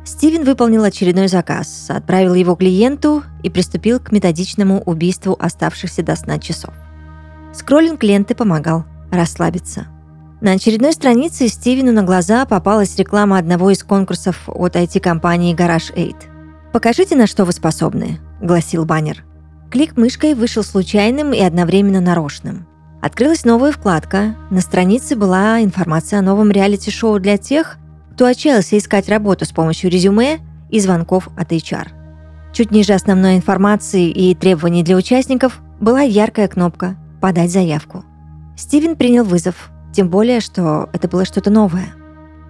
Стивен 0.05 0.45
выполнил 0.45 0.85
очередной 0.85 1.29
заказ, 1.29 1.87
отправил 1.89 2.35
его 2.35 2.55
клиенту 2.55 3.23
и 3.43 3.51
приступил 3.51 4.01
к 4.01 4.13
методичному 4.13 4.83
убийству 4.83 5.37
оставшихся 5.39 6.03
до 6.03 6.17
сна 6.17 6.39
часов. 6.39 6.75
Скроллинг 7.53 8.03
ленты 8.05 8.35
помогал 8.35 8.85
расслабиться. 9.11 9.87
На 10.41 10.53
очередной 10.53 10.93
странице 10.93 11.49
Стивену 11.49 11.93
на 11.93 12.03
глаза 12.03 12.47
попалась 12.47 12.97
реклама 12.97 13.39
одного 13.39 13.71
из 13.71 13.83
конкурсов 13.83 14.45
от 14.47 14.77
IT-компании 14.77 15.55
Garage 15.55 15.93
8. 15.95 16.15
«Покажите, 16.73 17.17
на 17.17 17.27
что 17.27 17.45
вы 17.45 17.53
способны»,— 17.53 18.21
гласил 18.41 18.85
баннер. 18.85 19.25
Клик 19.71 19.97
мышкой 19.97 20.35
вышел 20.35 20.63
случайным 20.63 21.33
и 21.33 21.41
одновременно 21.41 22.01
нарочным. 22.01 22.67
Открылась 23.03 23.45
новая 23.45 23.73
вкладка. 23.73 24.37
На 24.51 24.61
странице 24.61 25.17
была 25.17 25.63
информация 25.63 26.21
о 26.21 26.23
новом 26.23 26.51
реалити-шоу 26.51 27.19
для 27.19 27.37
тех, 27.37 27.79
кто 28.15 28.27
отчаялся 28.27 28.79
искать 28.79 29.09
работу 29.09 29.45
с 29.45 29.51
помощью 29.51 29.91
резюме 29.91 30.39
и 30.71 30.79
звонков 30.81 31.29
от 31.37 31.53
HR. 31.53 31.89
Чуть 32.53 32.71
ниже 32.71 32.93
основной 32.93 33.37
информации 33.37 34.09
и 34.09 34.35
требований 34.35 34.83
для 34.83 34.97
участников 34.97 35.61
была 35.81 36.03
яркая 36.03 36.49
кнопка 36.49 36.97
подать 37.21 37.53
заявку. 37.53 38.05
Стивен 38.57 38.97
принял 38.97 39.25
вызов, 39.25 39.71
тем 39.93 40.09
более, 40.09 40.41
что 40.41 40.89
это 40.93 41.09
было 41.09 41.25
что-то 41.25 41.51
новое. 41.51 41.95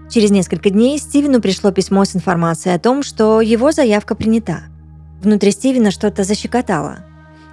Через 0.09 0.31
несколько 0.31 0.71
дней 0.71 0.99
Стивену 0.99 1.41
пришло 1.41 1.71
письмо 1.71 2.05
с 2.05 2.17
информацией 2.17 2.75
о 2.75 2.81
том, 2.81 3.03
что 3.03 3.41
его 3.41 3.71
заявка 3.71 4.15
принята. 4.15 4.63
Внутри 5.23 5.53
Стивена 5.53 5.91
что-то 5.91 6.25
защекотало. 6.25 6.99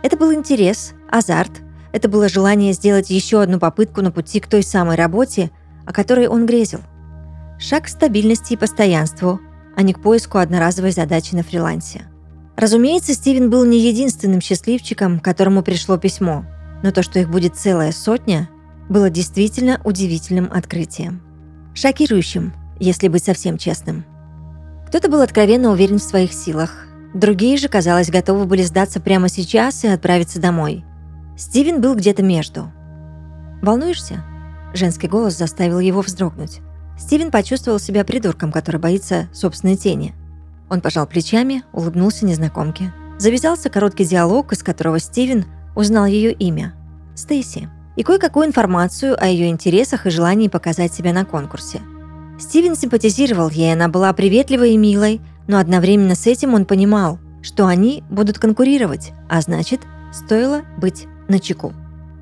Это 0.01 0.17
был 0.17 0.34
интерес, 0.34 0.93
азарт, 1.12 1.51
это 1.91 2.10
было 2.10 2.30
желание 2.30 2.73
сделать 2.73 3.10
еще 3.10 3.41
одну 3.41 3.60
попытку 3.60 4.01
на 4.01 4.12
пути 4.12 4.39
к 4.39 4.47
той 4.47 4.63
самой 4.63 4.95
работе, 4.95 5.51
о 5.86 5.93
которой 5.93 6.27
он 6.27 6.45
грезил. 6.45 6.80
Шаг 7.60 7.86
к 7.86 7.88
стабильности 7.88 8.53
и 8.53 8.58
постоянству, 8.58 9.39
а 9.75 9.84
не 9.84 9.93
к 9.93 10.01
поиску 10.01 10.39
одноразовой 10.39 10.91
задачи 10.91 11.36
на 11.36 11.43
фрилансе. 11.43 12.08
Разумеется, 12.56 13.13
Стивен 13.13 13.49
был 13.49 13.65
не 13.65 13.80
единственным 13.80 14.41
счастливчиком, 14.41 15.19
которому 15.19 15.62
пришло 15.62 15.97
письмо– 15.97 16.45
но 16.84 16.92
то, 16.92 17.04
что 17.04 17.20
их 17.20 17.30
будет 17.30 17.56
целая 17.56 17.92
сотня, 17.92 18.50
было 18.90 19.10
действительно 19.10 19.82
удивительным 19.84 20.50
открытием. 20.52 21.22
Шокирующим, 21.74 22.54
если 22.80 23.08
быть 23.08 23.24
совсем 23.24 23.58
честным. 23.58 24.06
Кто-то 24.88 25.10
был 25.10 25.22
откровенно 25.22 25.72
уверен 25.72 26.00
в 26.00 26.04
своих 26.04 26.32
силах, 26.32 26.88
другие 27.13 27.58
же, 27.58 27.68
казалось, 27.68 28.10
готовы 28.10 28.46
были 28.46 28.63
сдаться 28.63 29.00
прямо 29.00 29.30
сейчас 29.30 29.84
и 29.84 29.88
отправиться 29.88 30.40
домой. 30.40 30.86
Стивен 31.38 31.82
был 31.82 31.96
где-то 31.96 32.24
между. 32.24 32.72
«Волнуешься?» 33.62 34.24
Женский 34.74 35.08
голос 35.08 35.38
заставил 35.38 35.80
его 35.80 36.02
вздрогнуть. 36.02 36.60
Стивен 36.98 37.32
почувствовал 37.32 37.80
себя 37.80 38.04
придурком, 38.04 38.52
который 38.52 38.80
боится 38.80 39.28
собственной 39.34 39.76
тени. 39.76 40.16
Он 40.70 40.82
пожал 40.82 41.06
плечами, 41.08 41.63
улыбнулся 41.74 42.26
незнакомке. 42.26 42.94
Завязался 43.20 43.70
короткий 43.70 44.06
диалог, 44.06 44.52
из 44.54 44.63
которого 44.63 45.00
Стивен 45.00 45.46
узнал 45.78 46.08
ее 46.08 46.34
имя– 46.34 46.74
Стейси, 47.16 47.70
и 47.96 48.04
кое-какую 48.04 48.48
информацию 48.48 49.16
о 49.20 49.28
ее 49.28 49.48
интересах 49.48 50.08
и 50.08 50.10
желании 50.10 50.48
показать 50.48 50.92
себя 50.92 51.13
на 51.13 51.24
конкурсе. 51.24 51.82
Стивен 52.40 52.76
симпатизировал 52.76 53.50
ей, 53.50 53.74
она 53.74 53.88
была 53.88 54.12
приветливой 54.13 54.72
и 54.74 54.78
милой, 54.78 55.22
но 55.48 55.60
одновременно 55.60 56.16
с 56.16 56.26
этим 56.26 56.56
он 56.56 56.66
понимал, 56.66 57.20
что 57.44 57.68
они 57.68 58.04
будут 58.10 58.40
конкурировать, 58.40 59.12
а 59.30 59.40
значит, 59.42 59.82
стоило 60.12 60.63
быть 60.78 61.06
начеку. 61.28 61.74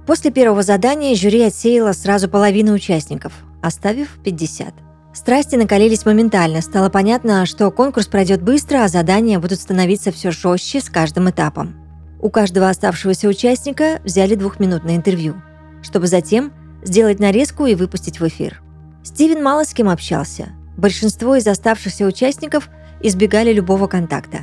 После 0.05 0.31
первого 0.31 0.61
задания 0.61 1.15
жюри 1.15 1.41
отсеяло 1.41 1.93
сразу 1.93 2.27
половину 2.27 2.73
участников, 2.73 3.31
оставив 3.61 4.19
50. 4.23 4.73
Страсти 5.13 5.55
накалились 5.55 6.05
моментально, 6.05 6.61
стало 6.61 6.89
понятно, 6.89 7.45
что 7.45 7.71
конкурс 7.71 8.07
пройдет 8.07 8.43
быстро, 8.43 8.83
а 8.83 8.89
задания 8.89 9.39
будут 9.39 9.61
становиться 9.61 10.11
все 10.11 10.31
жестче 10.31 10.81
с 10.81 10.89
каждым 10.89 11.29
этапом. 11.29 11.84
У 12.25 12.31
каждого 12.31 12.69
оставшегося 12.69 13.27
участника 13.27 13.99
взяли 14.03 14.33
двухминутное 14.33 14.95
интервью, 14.95 15.35
чтобы 15.83 16.07
затем 16.07 16.51
сделать 16.81 17.19
нарезку 17.19 17.67
и 17.67 17.75
выпустить 17.75 18.19
в 18.19 18.27
эфир. 18.27 18.63
Стивен 19.03 19.43
мало 19.43 19.63
с 19.63 19.75
кем 19.75 19.89
общался. 19.89 20.47
Большинство 20.75 21.35
из 21.35 21.45
оставшихся 21.45 22.03
участников 22.03 22.69
избегали 22.99 23.53
любого 23.53 23.85
контакта, 23.85 24.39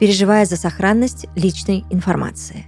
переживая 0.00 0.46
за 0.46 0.56
сохранность 0.56 1.26
личной 1.36 1.84
информации. 1.90 2.64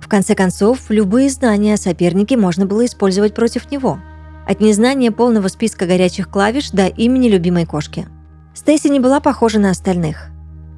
В 0.00 0.08
конце 0.08 0.34
концов, 0.34 0.80
любые 0.88 1.30
знания 1.30 1.74
о 1.74 1.76
сопернике 1.76 2.36
можно 2.36 2.66
было 2.66 2.86
использовать 2.86 3.36
против 3.36 3.70
него. 3.70 4.00
От 4.48 4.60
незнания 4.60 5.12
полного 5.12 5.46
списка 5.46 5.86
горячих 5.86 6.28
клавиш 6.28 6.70
до 6.72 6.88
имени 6.88 7.28
любимой 7.28 7.66
кошки. 7.66 8.08
Стейси 8.52 8.88
не 8.88 8.98
была 8.98 9.20
похожа 9.20 9.60
на 9.60 9.70
остальных. 9.70 10.30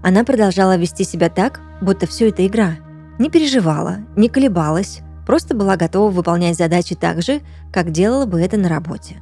Она 0.02 0.24
продолжала 0.24 0.76
вести 0.76 1.04
себя 1.04 1.30
так, 1.30 1.62
будто 1.80 2.06
все 2.06 2.28
это 2.28 2.46
игра– 2.46 2.76
не 3.20 3.28
переживала, 3.30 3.98
не 4.16 4.28
колебалась, 4.28 5.00
просто 5.26 5.54
была 5.54 5.76
готова 5.76 6.10
выполнять 6.10 6.56
задачи 6.56 6.94
так 6.94 7.22
же, 7.22 7.42
как 7.70 7.92
делала 7.92 8.24
бы 8.24 8.40
это 8.40 8.56
на 8.56 8.68
работе. 8.68 9.18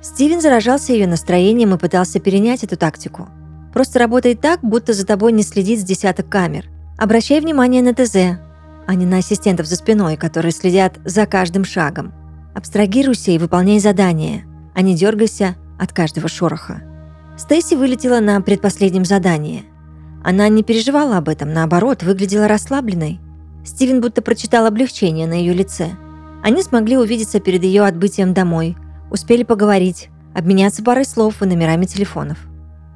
Стивен 0.00 0.40
заражался 0.40 0.92
ее 0.92 1.06
настроением 1.06 1.74
и 1.74 1.78
пытался 1.78 2.20
перенять 2.20 2.62
эту 2.62 2.76
тактику. 2.76 3.28
Просто 3.72 3.98
работай 3.98 4.36
так, 4.36 4.60
будто 4.62 4.92
за 4.92 5.04
тобой 5.04 5.32
не 5.32 5.42
следит 5.42 5.80
с 5.80 5.82
десяток 5.82 6.28
камер. 6.28 6.68
Обращай 6.96 7.40
внимание 7.40 7.82
на 7.82 7.92
ТЗ, 7.92 8.38
а 8.86 8.94
не 8.94 9.04
на 9.04 9.18
ассистентов 9.18 9.66
за 9.66 9.76
спиной, 9.76 10.16
которые 10.16 10.52
следят 10.52 11.00
за 11.04 11.26
каждым 11.26 11.64
шагом. 11.64 12.14
Абстрагируйся 12.54 13.32
и 13.32 13.38
выполняй 13.38 13.80
задания, 13.80 14.44
а 14.74 14.82
не 14.82 14.94
дергайся 14.94 15.56
от 15.76 15.92
каждого 15.92 16.28
шороха. 16.28 16.82
Стейси 17.36 17.74
вылетела 17.74 18.20
на 18.20 18.40
предпоследнем 18.40 19.04
задании. 19.04 19.64
Она 20.24 20.48
не 20.48 20.62
переживала 20.62 21.18
об 21.18 21.28
этом, 21.28 21.52
наоборот, 21.52 22.02
выглядела 22.02 22.48
расслабленной. 22.48 23.20
Стивен 23.62 24.00
будто 24.00 24.22
прочитал 24.22 24.64
облегчение 24.64 25.26
на 25.26 25.34
ее 25.34 25.52
лице. 25.52 25.90
Они 26.42 26.62
смогли 26.62 26.96
увидеться 26.96 27.40
перед 27.40 27.62
ее 27.62 27.84
отбытием 27.84 28.32
домой, 28.32 28.74
успели 29.10 29.42
поговорить, 29.42 30.08
обменяться 30.34 30.82
парой 30.82 31.04
слов 31.04 31.42
и 31.42 31.46
номерами 31.46 31.84
телефонов. 31.84 32.38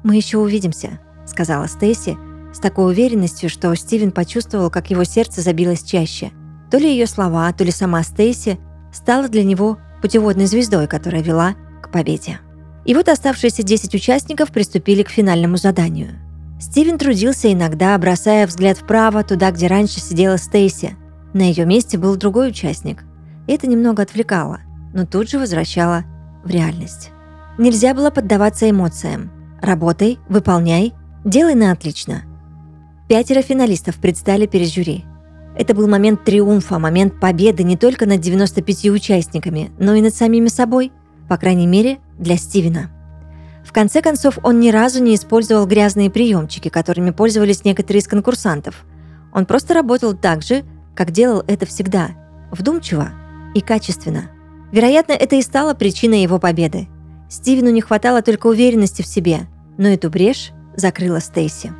«Мы 0.03 0.15
еще 0.15 0.39
увидимся»,— 0.39 0.99
сказала 1.27 1.67
Стейси, 1.67 2.17
с 2.51 2.59
такой 2.59 2.91
уверенностью, 2.91 3.47
что 3.47 3.73
Стивен 3.75 4.11
почувствовал, 4.11 4.71
как 4.71 4.89
его 4.89 5.03
сердце 5.03 5.41
забилось 5.41 5.83
чаще. 5.83 6.31
То 6.71 6.77
ли 6.77 6.89
ее 6.89 7.05
слова, 7.05 7.51
то 7.53 7.63
ли 7.63 7.71
сама 7.71 8.01
Стейси 8.01 8.59
стала 8.91 9.27
для 9.27 9.43
него 9.43 9.77
путеводной 10.01 10.47
звездой, 10.47 10.87
которая 10.87 11.21
вела 11.21 11.55
к 11.83 11.91
победе. 11.91 12.39
И 12.85 12.95
вот 12.95 13.07
оставшиеся 13.07 13.61
10 13.61 13.93
участников 13.93 14.51
приступили 14.51 15.03
к 15.03 15.09
финальному 15.09 15.57
заданию. 15.57 16.28
Стивен 16.59 16.97
трудился 16.97 17.51
иногда, 17.51 17.97
бросая 17.97 18.45
взгляд 18.45 18.77
вправо, 18.77 19.23
туда, 19.23 19.51
где 19.51 19.67
раньше 19.67 20.01
сидела 20.01 20.35
Стейси. 20.35 20.97
На 21.33 21.43
ее 21.43 21.65
месте 21.65 21.97
был 21.97 22.17
другой 22.17 22.49
участник. 22.49 23.05
Это 23.47 23.65
немного 23.65 24.03
отвлекало, 24.03 24.59
но 24.93 25.05
тут 25.05 25.29
же 25.29 25.39
возвращало 25.39 26.03
в 26.43 26.49
реальность. 26.49 27.11
Нельзя 27.57 27.93
было 27.93 28.09
поддаваться 28.09 28.69
эмоциям. 28.69 29.31
Работай, 29.61 30.19
выполняй, 30.27 30.93
делай 31.23 31.55
на 31.55 31.71
отлично. 31.71 32.23
Пятеро 33.07 33.41
финалистов 33.41 33.95
предстали 33.95 34.45
перед 34.45 34.71
жюри. 34.71 35.05
Это 35.55 35.73
был 35.73 35.87
момент 35.87 36.23
триумфа, 36.23 36.77
момент 36.77 37.19
победы 37.19 37.63
не 37.63 37.77
только 37.77 38.05
над 38.05 38.19
95 38.19 38.85
участниками, 38.85 39.71
но 39.79 39.93
и 39.93 40.01
над 40.01 40.13
самими 40.13 40.47
собой, 40.47 40.91
по 41.27 41.37
крайней 41.37 41.67
мере, 41.67 41.99
для 42.17 42.37
Стивена. 42.37 42.91
В 43.63 43.71
конце 43.73 44.01
концов, 44.01 44.39
он 44.43 44.59
ни 44.59 44.69
разу 44.69 45.01
не 45.01 45.15
использовал 45.15 45.65
грязные 45.65 46.09
приемчики, 46.09 46.69
которыми 46.69 47.11
пользовались 47.11 47.65
некоторые 47.65 48.01
из 48.01 48.07
конкурсантов. 48.07 48.85
Он 49.33 49.45
просто 49.45 49.73
работал 49.73 50.13
так 50.13 50.41
же, 50.41 50.63
как 50.95 51.11
делал 51.11 51.43
это 51.47 51.65
всегда, 51.65 52.09
вдумчиво 52.51 53.11
и 53.53 53.61
качественно. 53.61 54.31
Вероятно, 54.71 55.13
это 55.13 55.35
и 55.35 55.41
стало 55.41 55.73
причиной 55.73 56.21
его 56.21 56.39
победы. 56.39 56.87
Стивену 57.29 57.69
не 57.69 57.81
хватало 57.81 58.21
только 58.21 58.47
уверенности 58.47 59.01
в 59.01 59.07
себе, 59.07 59.41
но 59.77 59.87
эту 59.87 60.09
брешь 60.09 60.51
закрыла 60.75 61.19
Стейси. 61.19 61.71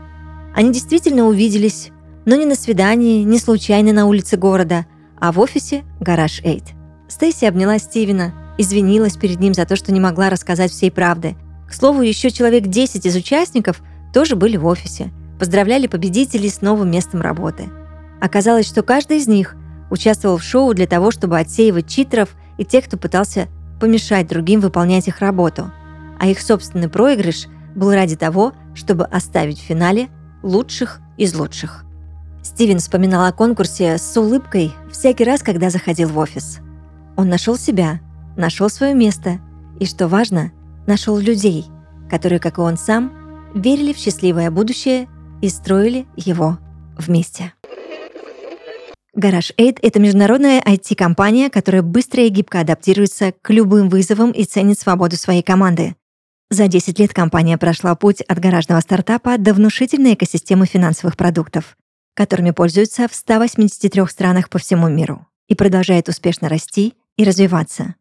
Они 0.55 0.71
действительно 0.71 1.25
увиделись, 1.25 1.89
но 2.25 2.35
не 2.35 2.45
на 2.45 2.55
свидании, 2.55 3.23
не 3.23 3.39
случайно 3.39 3.93
на 3.93 4.05
улице 4.05 4.37
города, 4.37 4.85
а 5.19 5.31
в 5.31 5.39
офисе 5.39 5.83
«Гараж 5.99 6.41
Эйт». 6.43 6.63
Стейси 7.07 7.45
обняла 7.45 7.79
Стивена, 7.79 8.33
извинилась 8.57 9.17
перед 9.17 9.39
ним 9.39 9.53
за 9.53 9.65
то, 9.65 9.75
что 9.75 9.91
не 9.91 9.99
могла 9.99 10.29
рассказать 10.29 10.71
всей 10.71 10.91
правды. 10.91 11.35
К 11.69 11.73
слову, 11.73 12.01
еще 12.01 12.31
человек 12.31 12.65
10 12.65 13.05
из 13.05 13.15
участников 13.15 13.81
тоже 14.11 14.35
были 14.35 14.57
в 14.57 14.65
офисе, 14.65 15.11
поздравляли 15.37 15.85
победителей 15.85 16.49
с 16.49 16.61
новым 16.61 16.89
местом 16.89 17.21
работы. 17.21 17.69
Оказалось, 18.19 18.67
что 18.67 18.81
каждый 18.81 19.17
из 19.17 19.27
них 19.27 19.55
участвовал 19.91 20.37
в 20.37 20.43
шоу 20.43 20.73
для 20.73 20.87
того, 20.87 21.11
чтобы 21.11 21.37
отсеивать 21.37 21.87
читеров 21.87 22.29
и 22.57 22.65
тех, 22.65 22.85
кто 22.85 22.97
пытался 22.97 23.47
помешать 23.79 24.27
другим 24.27 24.61
выполнять 24.61 25.07
их 25.07 25.19
работу. 25.19 25.71
А 26.19 26.27
их 26.27 26.41
собственный 26.41 26.89
проигрыш 26.89 27.45
был 27.75 27.91
ради 27.91 28.15
того, 28.15 28.53
чтобы 28.73 29.05
оставить 29.05 29.59
в 29.59 29.63
финале 29.63 30.09
лучших 30.41 30.99
из 31.17 31.35
лучших. 31.35 31.85
Стивен 32.41 32.79
вспоминал 32.79 33.25
о 33.25 33.31
конкурсе 33.31 33.97
с 33.97 34.17
улыбкой 34.17 34.73
всякий 34.91 35.23
раз, 35.23 35.43
когда 35.43 35.69
заходил 35.69 36.09
в 36.09 36.17
офис. 36.17 36.59
Он 37.15 37.29
нашел 37.29 37.57
себя, 37.57 37.99
нашел 38.35 38.69
свое 38.69 38.95
место 38.95 39.39
и, 39.79 39.85
что 39.85 40.07
важно, 40.07 40.51
нашел 40.89 41.17
людей, 41.17 41.65
которые, 42.09 42.39
как 42.39 42.57
и 42.57 42.61
он 42.61 42.77
сам, 42.77 43.13
верили 43.55 43.93
в 43.93 43.97
счастливое 43.97 44.51
будущее 44.51 45.07
и 45.41 45.47
строили 45.47 46.05
его 46.17 46.57
вместе. 46.97 47.53
Гараж 49.13 49.53
Aid— 49.57 49.79
это 49.81 49.99
международная 49.99 50.61
IT-компания, 50.61 51.49
которая 51.49 51.81
быстро 51.81 52.23
и 52.23 52.29
гибко 52.29 52.59
адаптируется 52.59 53.33
к 53.41 53.49
любым 53.51 53.89
вызовам 53.89 54.31
и 54.31 54.43
ценит 54.43 54.79
свободу 54.79 55.15
своей 55.15 55.41
команды. 55.41 55.95
За 56.49 56.67
10 56.67 56.97
лет 56.99 57.13
компания 57.13 57.57
прошла 57.57 57.95
путь 57.95 58.21
от 58.21 58.39
гаражного 58.39 58.79
стартапа 58.81 59.37
до 59.37 59.53
внушительной 59.53 60.15
экосистемы 60.15 60.65
финансовых 60.65 61.15
продуктов, 61.15 61.77
которыми 62.15 62.51
пользуются 62.51 63.07
в 63.07 63.13
183 63.13 64.07
странах 64.07 64.49
по 64.49 64.57
всему 64.57 64.89
миру 64.89 65.27
и 65.47 65.55
продолжает 65.55 66.09
успешно 66.09 66.49
расти 66.49 66.95
и 67.17 67.23
развиваться. 67.23 67.95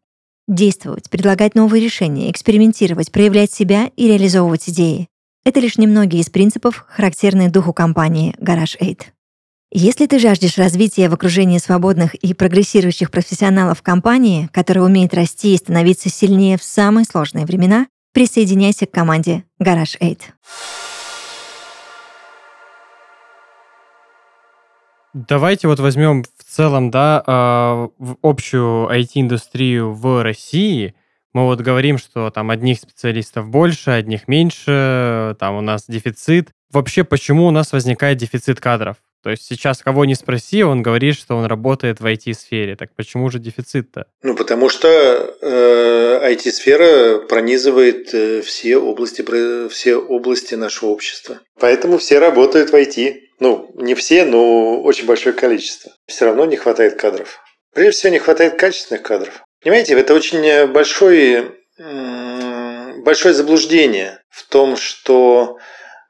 Действовать, 0.49 1.11
предлагать 1.11 1.53
новые 1.53 1.83
решения, 1.83 2.31
экспериментировать, 2.31 3.11
проявлять 3.11 3.53
себя 3.53 3.91
и 3.95 4.07
реализовывать 4.07 4.67
идеи. 4.67 5.07
Это 5.45 5.59
лишь 5.59 5.77
немногие 5.77 6.23
из 6.23 6.31
принципов, 6.31 6.85
характерные 6.89 7.51
духу 7.51 7.71
компании 7.71 8.33
Garage 8.39 8.75
8. 8.79 8.95
Если 9.71 10.07
ты 10.07 10.17
жаждешь 10.17 10.57
развития 10.57 11.07
в 11.07 11.13
окружении 11.13 11.59
свободных 11.59 12.15
и 12.15 12.33
прогрессирующих 12.33 13.11
профессионалов 13.11 13.83
компании, 13.83 14.49
которая 14.51 14.85
умеет 14.85 15.13
расти 15.13 15.53
и 15.53 15.57
становиться 15.57 16.09
сильнее 16.09 16.57
в 16.57 16.63
самые 16.63 17.05
сложные 17.05 17.45
времена, 17.45 17.85
присоединяйся 18.11 18.87
к 18.87 18.91
команде 18.91 19.43
Garage 19.61 19.99
Давайте 25.13 25.67
вот 25.67 25.79
возьмем 25.79 26.23
в 26.23 26.43
целом, 26.43 26.91
да, 26.91 27.23
а, 27.25 27.89
в 27.97 28.17
общую 28.21 28.87
IT-индустрию 28.89 29.93
в 29.93 30.23
России. 30.23 30.93
Мы 31.33 31.45
вот 31.45 31.61
говорим, 31.61 31.97
что 31.97 32.29
там 32.29 32.49
одних 32.51 32.79
специалистов 32.79 33.49
больше, 33.49 33.91
одних 33.91 34.27
меньше, 34.27 35.35
там 35.39 35.55
у 35.55 35.61
нас 35.61 35.85
дефицит. 35.87 36.49
Вообще, 36.71 37.03
почему 37.03 37.47
у 37.47 37.51
нас 37.51 37.71
возникает 37.71 38.17
дефицит 38.17 38.59
кадров? 38.59 38.97
То 39.21 39.31
есть 39.31 39.43
сейчас 39.43 39.79
кого 39.79 40.05
не 40.05 40.15
спроси, 40.15 40.63
он 40.63 40.81
говорит, 40.81 41.15
что 41.15 41.35
он 41.35 41.45
работает 41.45 41.99
в 41.99 42.05
IT-сфере. 42.05 42.75
Так 42.75 42.91
почему 42.95 43.29
же 43.29 43.39
дефицит-то? 43.39 44.05
Ну, 44.23 44.33
потому 44.35 44.69
что 44.69 44.87
э, 44.87 46.33
IT-сфера 46.33 47.19
пронизывает 47.27 48.13
э, 48.13 48.41
все 48.41 48.77
области, 48.77 49.67
все 49.67 49.97
области 49.97 50.55
нашего 50.55 50.89
общества. 50.89 51.39
Поэтому 51.59 51.97
все 51.97 52.19
работают 52.19 52.69
в 52.69 52.75
IT. 52.75 53.28
Ну, 53.39 53.71
не 53.75 53.95
все, 53.95 54.25
но 54.25 54.81
очень 54.81 55.05
большое 55.05 55.33
количество. 55.33 55.91
Все 56.05 56.25
равно 56.25 56.45
не 56.45 56.57
хватает 56.57 56.99
кадров. 56.99 57.39
Прежде 57.73 57.91
всего, 57.91 58.11
не 58.13 58.19
хватает 58.19 58.59
качественных 58.59 59.03
кадров. 59.03 59.43
Понимаете, 59.61 59.93
это 59.93 60.13
очень 60.13 60.67
большой, 60.67 61.51
большое 63.03 63.33
заблуждение 63.33 64.21
в 64.29 64.47
том, 64.47 64.75
что 64.75 65.57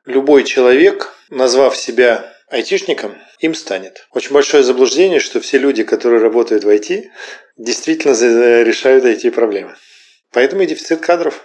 любой 0.05 0.43
человек, 0.43 1.13
назвав 1.29 1.77
себя 1.77 2.33
айтишником, 2.49 3.15
им 3.39 3.53
станет. 3.53 4.07
Очень 4.11 4.33
большое 4.33 4.63
заблуждение, 4.63 5.19
что 5.19 5.39
все 5.39 5.57
люди, 5.57 5.83
которые 5.83 6.21
работают 6.21 6.63
в 6.63 6.69
IT, 6.69 7.09
действительно 7.57 8.13
решают 8.63 9.05
IT-проблемы. 9.05 9.75
Поэтому 10.31 10.63
и 10.63 10.67
дефицит 10.67 10.99
кадров. 10.99 11.43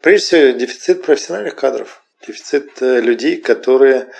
Прежде 0.00 0.26
всего, 0.26 0.58
дефицит 0.58 1.02
профессиональных 1.02 1.56
кадров. 1.56 2.02
Дефицит 2.26 2.70
э, 2.80 3.00
людей, 3.00 3.36
которые 3.36 3.96
э, 4.00 4.12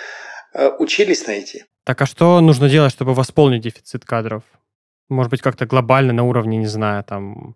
учились 0.79 1.27
на 1.27 1.37
IT. 1.37 1.63
Так 1.83 2.01
а 2.01 2.05
что 2.05 2.39
нужно 2.41 2.69
делать, 2.69 2.91
чтобы 2.91 3.13
восполнить 3.13 3.61
дефицит 3.61 4.05
кадров? 4.05 4.43
Может 5.09 5.29
быть, 5.31 5.41
как-то 5.41 5.65
глобально 5.65 6.13
на 6.13 6.23
уровне, 6.23 6.57
не 6.57 6.67
знаю, 6.67 7.03
там, 7.03 7.55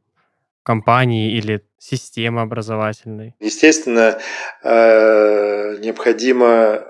компании 0.64 1.34
или 1.34 1.66
системы 1.78 2.42
образовательной? 2.42 3.36
Естественно, 3.40 4.20
э, 4.64 5.78
необходимо 5.80 6.86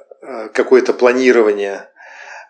какое-то 0.53 0.93
планирование 0.93 1.87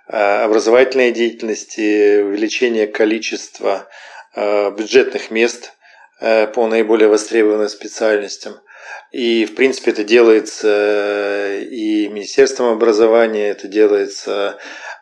образовательной 0.08 1.12
деятельности, 1.12 2.22
увеличение 2.22 2.86
количества 2.86 3.88
бюджетных 4.36 5.32
мест 5.32 5.72
по 6.20 6.68
наиболее 6.68 7.08
востребованным 7.08 7.70
специальностям– 7.70 8.56
и, 9.12 9.46
в 9.46 9.56
принципе, 9.56 9.92
это 9.92 10.06
делается 10.06 10.68
э, 10.68 11.64
и 11.64 12.08
Министерством 12.08 12.68
образования, 12.68 13.50
это 13.50 13.68
делается 13.68 14.58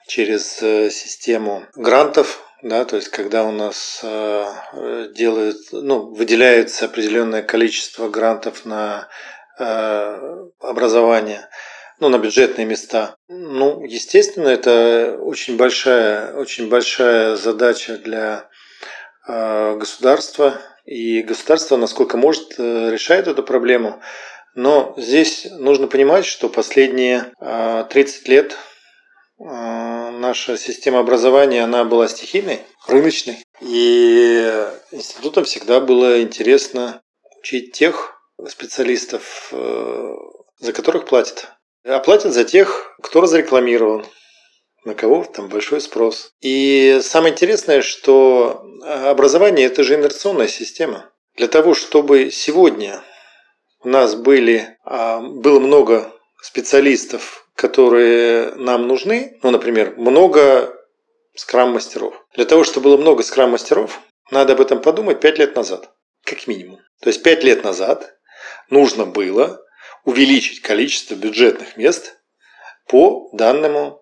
через 0.08 0.62
э, 0.64 0.90
систему 0.90 1.68
грантов, 1.76 2.44
да, 2.64 2.86
то 2.86 2.96
есть 2.96 3.10
когда 3.10 3.44
у 3.44 3.52
нас 3.52 4.00
э, 4.02 4.46
делают, 5.14 5.58
ну, 5.72 6.08
выделяется 6.08 6.86
определенное 6.86 7.44
количество 7.44 8.10
грантов 8.10 8.66
на 8.66 9.08
образование, 10.62 11.50
ну, 12.00 12.08
на 12.08 12.18
бюджетные 12.18 12.66
места. 12.66 13.18
Ну, 13.28 13.84
естественно, 13.84 14.48
это 14.48 15.18
очень 15.20 15.58
большая, 15.58 16.34
очень 16.34 16.70
большая 16.70 17.36
задача 17.36 17.98
для 17.98 18.48
государства, 19.28 20.62
и 20.90 21.22
государство, 21.22 21.78
насколько 21.78 22.18
может, 22.18 22.56
э, 22.58 22.90
решает 22.92 23.28
эту 23.28 23.44
проблему. 23.44 24.02
Но 24.56 24.96
здесь 24.98 25.46
нужно 25.52 25.88
понимать, 25.88 26.26
что 26.26 26.50
последние 26.50 27.32
30 27.40 27.40
а, 27.40 28.32
лет 28.32 28.58
а, 29.40 30.10
наша 30.10 30.58
система 30.58 31.00
образования 31.00 31.64
она 31.64 31.84
была 31.84 32.08
стихийной, 32.08 32.62
рыночной. 32.88 33.38
И 33.62 34.68
институтам 34.92 35.44
всегда 35.44 35.80
было 35.80 36.24
интересно 36.24 37.04
учить 37.40 37.74
тех 37.74 38.20
специалистов, 38.48 39.50
э, 39.52 40.14
за 40.58 40.74
которых 40.74 41.06
платят. 41.06 41.52
А 41.86 42.00
платят 42.00 42.34
за 42.34 42.46
тех, 42.46 42.96
кто 43.04 43.22
разрекламирован, 43.22 44.06
на 44.86 44.94
кого 44.94 45.24
там 45.24 45.50
большой 45.50 45.82
спрос. 45.82 46.32
И 46.42 47.00
самое 47.02 47.34
интересное, 47.34 47.82
что 47.82 48.64
образование– 48.84 49.66
это 49.68 49.84
же 49.84 49.96
инерционная 49.96 50.48
система. 50.48 51.12
Для 51.36 51.48
того, 51.48 51.74
чтобы 51.74 52.32
сегодня 52.32 53.02
у 53.82 53.90
нас 53.90 54.16
были, 54.16 54.78
а, 54.84 55.22
было 55.22 55.60
много 55.60 56.12
специалистов, 56.42 57.48
которые 57.56 58.56
нам 58.56 58.88
нужны, 58.88 59.38
ну, 59.44 59.52
например, 59.52 59.96
много 59.98 60.74
скрам-мастеров. 61.36 62.14
Для 62.36 62.46
того, 62.46 62.64
чтобы 62.64 62.86
было 62.86 62.98
много 62.98 63.24
скрам-мастеров, 63.24 64.00
надо 64.32 64.54
об 64.54 64.62
этом 64.62 64.82
подумать 64.82 65.20
5 65.20 65.40
лет 65.40 65.56
назад, 65.56 65.92
как 66.24 66.48
минимум. 66.48 66.80
То 67.02 67.10
есть 67.10 67.24
5 67.24 67.44
лет 67.44 67.64
назад 67.64 68.18
нужно 68.70 69.06
было 69.06 69.62
увеличить 70.06 70.62
количество 70.62 71.16
бюджетных 71.16 71.78
мест 71.78 72.18
по 72.88 73.30
данному 73.34 73.99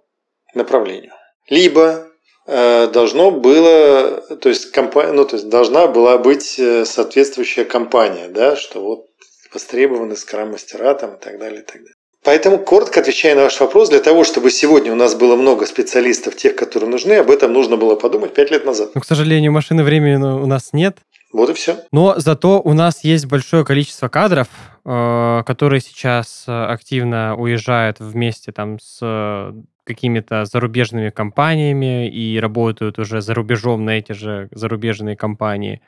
направлению. 0.58 1.12
Либо 1.50 2.08
э, 2.46 2.88
должно 2.88 3.32
было, 3.32 4.22
то 4.42 4.50
есть, 4.50 4.72
компания, 4.72 5.14
ну, 5.14 5.26
то 5.26 5.36
есть 5.36 5.50
должна 5.50 5.88
была 5.88 6.18
быть 6.18 6.60
э, 6.60 6.86
соответствующая 6.86 7.66
компания, 7.66 8.28
да, 8.30 8.56
что 8.56 8.82
вот 8.82 9.06
востребованы 9.54 10.16
скрам-мастера 10.16 10.94
там 10.96 11.16
и 11.16 11.20
так 11.20 11.40
далее, 11.40 11.62
и 11.62 11.66
так 11.66 11.78
далее. 11.78 11.94
Поэтому, 12.24 12.58
коротко 12.58 13.00
отвечая 13.00 13.36
на 13.36 13.44
ваш 13.44 13.60
вопрос, 13.60 13.90
для 13.90 14.02
того, 14.02 14.26
чтобы 14.26 14.52
сегодня 14.52 14.92
у 14.92 14.96
нас 14.96 15.16
было 15.16 15.38
много 15.38 15.66
специалистов, 15.66 16.36
тех, 16.36 16.56
которые 16.56 16.90
нужны, 16.90 17.14
об 17.14 17.32
этом 17.32 17.54
нужно 17.54 17.78
было 17.78 17.96
подумать 17.96 18.34
пять 18.34 18.52
лет 18.52 18.66
назад. 18.66 18.92
Но, 18.96 19.00
к 19.00 19.06
сожалению, 19.06 19.54
машины 19.54 19.84
времени 19.84 20.16
у 20.16 20.46
нас 20.46 20.74
нет. 20.74 20.98
Вот 21.32 21.50
и 21.50 21.54
все. 21.54 21.78
Но 21.92 22.16
зато 22.18 22.60
у 22.62 22.74
нас 22.74 23.04
есть 23.04 23.28
большое 23.28 23.64
количество 23.64 24.10
кадров, 24.10 24.48
э, 24.84 25.44
которые 25.46 25.80
сейчас 25.80 26.44
активно 26.48 27.36
уезжают 27.38 28.00
вместе 28.00 28.52
там 28.52 28.78
с 28.80 29.54
какими-то 29.88 30.46
зарубежными 30.46 31.10
компаниями 31.10 32.08
и 32.08 32.40
работают 32.40 33.00
уже 33.00 33.22
за 33.22 33.34
рубежом 33.34 33.86
на 33.86 33.98
эти 33.98 34.12
же 34.12 34.50
зарубежные 34.52 35.16
компании. 35.16 35.82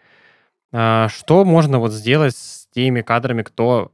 А 0.71 1.09
что 1.09 1.45
можно 1.45 1.79
вот 1.79 1.91
сделать 1.91 2.35
с 2.35 2.67
теми 2.73 3.01
кадрами, 3.01 3.43
кто 3.43 3.91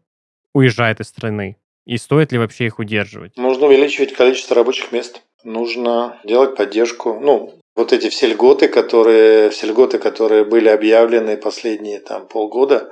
уезжает 0.54 1.00
из 1.00 1.08
страны? 1.08 1.58
И 1.86 1.98
стоит 1.98 2.32
ли 2.32 2.38
вообще 2.38 2.66
их 2.66 2.80
удерживать? 2.80 3.38
Нужно 3.38 3.68
увеличивать 3.68 4.14
количество 4.14 4.56
рабочих 4.56 4.92
мест. 4.92 5.22
Нужно 5.44 6.20
делать 6.24 6.56
поддержку. 6.56 7.20
Ну, 7.20 7.54
вот 7.76 7.94
эти 7.94 8.10
все 8.10 8.28
льготы, 8.28 8.68
которые, 8.68 9.50
все 9.50 9.68
льготы, 9.68 10.00
которые 10.00 10.46
были 10.46 10.70
объявлены 10.70 11.38
последние 11.38 12.00
там 12.00 12.28
полгода, 12.28 12.92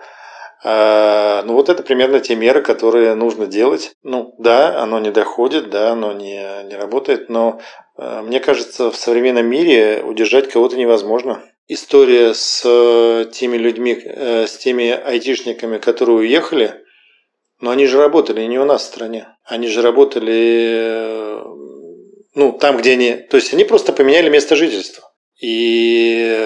ну 0.63 1.54
вот 1.54 1.69
это 1.69 1.84
примерно 1.84 2.19
те 2.19 2.36
меры, 2.36 2.62
которые 2.62 3.15
нужно 3.15 3.47
делать. 3.47 3.91
Ну 4.02 4.34
да, 4.39 4.82
оно 4.82 4.99
не 4.99 5.12
доходит, 5.12 5.69
да, 5.69 5.91
оно 5.91 6.13
не, 6.13 6.63
не 6.63 6.76
работает, 6.76 7.30
но 7.30 7.60
э, 7.97 8.21
мне 8.21 8.39
кажется, 8.39 8.89
в 8.89 8.95
современном 8.95 9.45
мире 9.45 10.04
удержать 10.06 10.49
кого-то 10.49 10.78
невозможно. 10.78 11.43
История 11.67 12.34
с 12.34 12.62
э, 12.65 13.26
теми 13.32 13.56
людьми, 13.56 13.97
э, 14.04 14.47
с 14.47 14.58
теми 14.58 14.89
айтишниками, 14.89 15.78
которые 15.78 16.17
уехали, 16.17 16.84
но 17.62 17.71
они 17.71 17.88
же 17.88 17.97
работали 17.97 18.41
не 18.43 18.60
у 18.60 18.65
нас 18.65 18.82
в 18.82 18.88
стране. 18.88 19.30
Они 19.45 19.67
же 19.67 19.82
работали, 19.82 20.76
э, 20.82 21.43
ну, 22.36 22.52
там, 22.52 22.76
где 22.78 22.93
они... 22.93 23.13
То 23.13 23.38
есть, 23.38 23.54
они 23.54 23.63
просто 23.63 23.93
поменяли 23.93 24.30
место 24.30 24.58
жительства. 24.58 25.10
И 25.41 26.38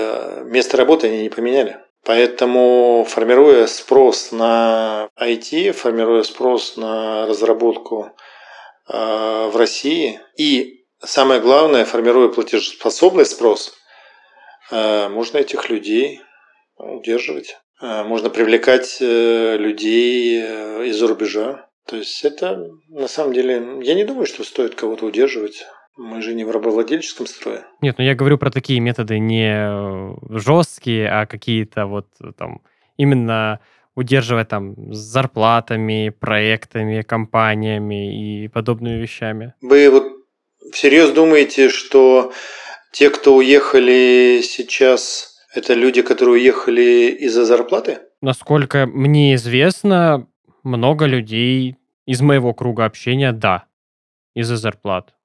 место 0.45 0.77
работы 0.77 1.07
они 1.07 1.23
не 1.23 1.29
поменяли. 1.29 1.77
Поэтому, 2.07 3.05
формируя 3.07 3.67
спрос 3.67 4.31
на 4.31 5.09
IT, 5.19 5.73
формируя 5.73 6.23
спрос 6.23 6.77
на 6.77 7.27
разработку 7.27 8.15
э, 8.87 8.93
в 9.51 9.55
России 9.57 10.19
и, 10.37 10.85
самое 11.03 11.41
главное, 11.41 11.83
формируя 11.83 12.29
платежеспособный 12.29 13.25
спрос, 13.25 13.73
можно 14.69 15.37
этих 15.37 15.69
людей 15.69 16.21
удерживать. 16.77 17.57
Э, 17.81 18.03
можно 18.03 18.29
привлекать 18.29 18.97
э, 19.01 19.57
людей 19.57 20.41
э, 20.41 20.85
из-за 20.87 21.07
рубежа. 21.07 21.69
То 21.85 21.97
есть 21.97 22.23
это 22.25 22.69
на 22.89 23.07
самом 23.07 23.33
деле, 23.33 23.81
я 23.81 23.93
не 23.93 24.03
думаю, 24.03 24.25
что 24.25 24.43
стоит 24.43 24.75
кого-то 24.75 25.05
удерживать. 25.05 25.65
Мы 25.97 26.21
же 26.21 26.35
не 26.35 26.45
в 26.45 26.51
рабовладельческом 26.51 27.25
строе. 27.25 27.65
Нет, 27.81 27.95
ну 27.97 28.03
я 28.03 28.15
говорю 28.15 28.37
про 28.37 28.51
такие 28.51 28.79
методы 28.79 29.19
не 29.19 30.15
жесткие, 30.37 31.09
а 31.09 31.25
какие-то 31.25 31.87
вот 31.87 32.07
там 32.37 32.61
именно 32.97 33.59
удерживать 33.95 34.49
там 34.49 34.93
с 34.93 34.97
зарплатами, 34.97 36.09
проектами, 36.09 37.01
компаниями 37.01 38.43
и 38.43 38.47
подобными 38.47 39.01
вещами. 39.01 39.55
Вы 39.61 39.89
вот 39.89 40.03
всерьез 40.71 41.11
думаете, 41.11 41.69
что 41.69 42.31
те, 42.91 43.09
кто 43.09 43.35
уехали 43.35 44.41
сейчас 44.43 45.35
это 45.53 45.73
люди, 45.73 46.03
которые 46.03 46.35
уехали 46.35 47.09
из-за 47.19 47.43
зарплаты? 47.45 47.97
Насколько 48.21 48.85
мне 48.85 49.33
известно, 49.33 50.27
много 50.63 51.05
людей 51.05 51.77
из 52.05 52.21
моего 52.21 52.53
круга 52.53 52.85
общения, 52.85 53.31
да, 53.31 53.65
из-за 54.35 54.57
зарплат. 54.57 55.15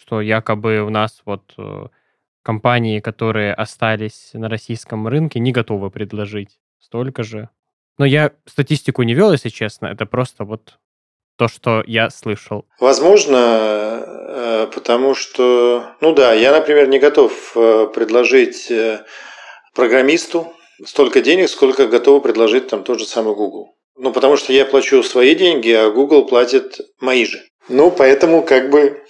Что 0.00 0.20
якобы 0.20 0.80
у 0.80 0.90
нас 0.90 1.22
вот 1.24 1.54
э, 1.58 1.86
компании, 2.42 3.00
которые 3.00 3.54
остались 3.54 4.30
на 4.34 4.48
российском 4.48 5.08
рынке, 5.08 5.40
не 5.40 5.52
готовы 5.52 5.90
предложить 5.90 6.58
столько 6.78 7.22
же. 7.22 7.48
Но 7.98 8.04
я 8.04 8.32
статистику 8.44 9.02
не 9.02 9.14
вел, 9.14 9.32
если 9.32 9.48
честно. 9.48 9.86
Это 9.86 10.06
просто 10.06 10.44
вот 10.44 10.78
то, 11.38 11.48
что 11.48 11.82
я 11.86 12.10
слышал. 12.10 12.66
Возможно, 12.80 13.36
э, 13.36 14.66
потому 14.74 15.14
что, 15.14 15.84
ну 16.00 16.12
да, 16.12 16.32
я, 16.34 16.52
например, 16.52 16.88
не 16.88 16.98
готов 16.98 17.52
э, 17.56 17.88
предложить 17.94 18.72
программисту 19.74 20.52
столько 20.84 21.20
денег, 21.20 21.48
сколько 21.48 21.86
готовы 21.86 22.20
предложить 22.20 22.68
там 22.68 22.82
тот 22.84 22.98
же 22.98 23.06
самый 23.06 23.34
Google. 23.34 23.76
Ну, 23.96 24.12
потому 24.12 24.36
что 24.36 24.52
я 24.52 24.66
плачу 24.66 25.02
свои 25.02 25.34
деньги, 25.34 25.70
а 25.70 25.90
Google 25.90 26.26
платит 26.26 26.80
мои 27.00 27.24
же. 27.24 27.42
Ну, 27.68 27.90
поэтому 27.90 28.42
как 28.42 28.70
бы, 28.70 29.02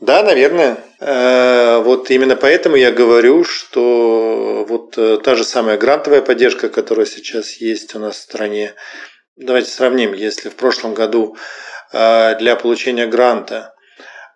да, 0.00 0.22
наверное. 0.22 0.78
Э, 0.98 1.82
вот 1.82 2.10
именно 2.10 2.36
поэтому 2.36 2.76
я 2.76 2.90
говорю, 2.90 3.44
что 3.44 4.64
вот 4.68 4.96
э, 4.96 5.18
та 5.22 5.34
же 5.34 5.44
самая 5.44 5.76
грантовая 5.76 6.22
поддержка, 6.22 6.68
которая 6.68 7.06
сейчас 7.06 7.54
есть 7.54 7.94
у 7.94 7.98
нас 7.98 8.16
в 8.16 8.22
стране. 8.22 8.74
Давайте 9.36 9.70
сравним, 9.70 10.12
если 10.14 10.48
в 10.48 10.56
прошлом 10.56 10.94
году 10.94 11.36
э, 11.92 12.38
для 12.38 12.56
получения 12.56 13.06
гранта 13.06 13.74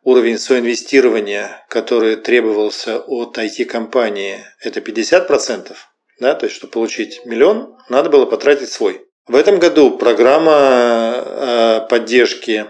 уровень 0.02 0.38
соинвестирования, 0.38 1.64
который 1.70 2.16
требовался 2.16 2.98
от 2.98 3.38
IT-компании, 3.38 4.44
это 4.60 4.80
50%, 4.80 5.74
да, 6.20 6.34
то 6.34 6.44
есть, 6.44 6.56
чтобы 6.56 6.72
получить 6.72 7.24
миллион, 7.24 7.76
надо 7.88 8.10
было 8.10 8.26
потратить 8.26 8.70
свой. 8.70 9.06
В 9.26 9.34
этом 9.34 9.58
году 9.58 9.96
программа 9.96 11.86
поддержки 11.88 12.66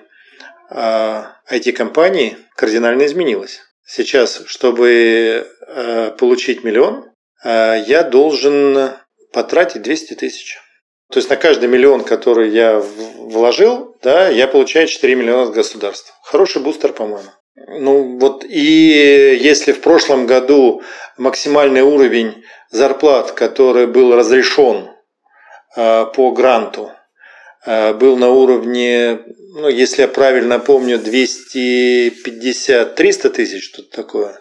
IT-компаний 1.50 2.36
э, 2.36 2.42
кардинально 2.56 3.06
изменилась. 3.06 3.60
Сейчас, 3.86 4.42
чтобы 4.46 5.46
э, 5.66 6.10
получить 6.18 6.64
миллион, 6.64 7.10
я 7.44 8.04
должен 8.04 8.92
потратить 9.34 9.82
200 9.82 10.14
тысяч. 10.14 10.56
То 11.10 11.18
есть 11.18 11.28
на 11.28 11.36
каждый 11.36 11.68
миллион, 11.68 12.04
который 12.04 12.50
я 12.50 12.78
вложил, 12.78 13.96
да, 14.02 14.28
я 14.28 14.48
получаю 14.48 14.86
4 14.86 15.14
миллиона 15.14 15.42
от 15.42 15.52
государства. 15.52 16.14
Хороший 16.22 16.62
бустер, 16.62 16.92
по-моему. 16.92 17.28
Ну 17.56 18.18
вот 18.18 18.44
и 18.44 19.38
если 19.40 19.72
в 19.72 19.80
прошлом 19.80 20.26
году 20.26 20.82
максимальный 21.16 21.82
уровень 21.82 22.44
зарплат, 22.70 23.32
который 23.32 23.86
был 23.86 24.14
разрешен 24.16 24.90
э, 25.76 26.06
по 26.06 26.32
гранту, 26.32 26.90
э, 26.90 27.03
был 27.66 28.16
на 28.16 28.30
уровне, 28.30 29.20
ну, 29.54 29.68
если 29.68 30.02
я 30.02 30.08
правильно 30.08 30.58
помню, 30.58 30.98
250-300 30.98 33.30
тысяч, 33.30 33.64
что-то 33.64 33.90
такое, 33.90 34.38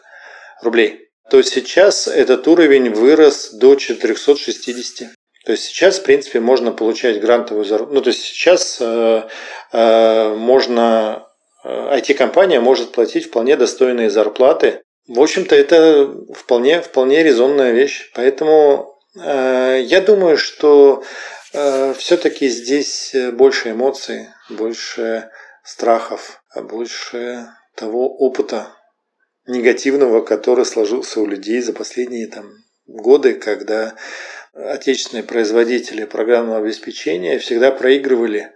рублей, 0.62 1.03
то 1.29 1.41
сейчас 1.41 2.07
этот 2.07 2.47
уровень 2.47 2.89
вырос 2.89 3.51
до 3.53 3.75
460. 3.75 5.09
То 5.45 5.51
есть 5.51 5.65
сейчас, 5.65 5.99
в 5.99 6.03
принципе, 6.03 6.39
можно 6.39 6.71
получать 6.71 7.19
грантовую 7.19 7.65
зарплату. 7.65 7.93
Ну, 7.93 8.01
то 8.01 8.09
есть 8.09 8.21
сейчас 8.21 8.77
э, 8.79 9.23
э, 9.73 10.36
можно, 10.36 11.27
IT-компания 11.65 12.57
э, 12.57 12.62
может 12.62 12.93
платить 12.93 13.25
вполне 13.25 13.57
достойные 13.57 14.09
зарплаты. 14.09 14.81
В 15.07 15.19
общем-то, 15.19 15.53
это 15.53 16.15
вполне, 16.33 16.81
вполне 16.81 17.23
резонная 17.23 17.71
вещь. 17.71 18.09
Поэтому 18.15 18.97
э, 19.21 19.81
я 19.83 19.99
думаю, 19.99 20.38
что 20.38 21.01
э, 21.01 21.03
все-таки 21.53 22.47
здесь 22.49 23.15
больше 23.33 23.71
эмоций, 23.71 24.29
больше 24.49 25.29
страхов, 25.63 26.43
больше 26.55 27.47
того 27.75 28.15
опыта 28.17 28.67
негативного, 29.45 30.21
который 30.21 30.65
сложился 30.65 31.19
у 31.19 31.25
людей 31.25 31.61
за 31.61 31.73
последние 31.73 32.27
там, 32.27 32.49
годы, 32.85 33.33
когда 33.33 33.95
отечественные 34.53 35.23
производители 35.23 36.05
программного 36.05 36.59
обеспечения 36.59 37.39
всегда 37.39 37.71
проигрывали 37.71 38.51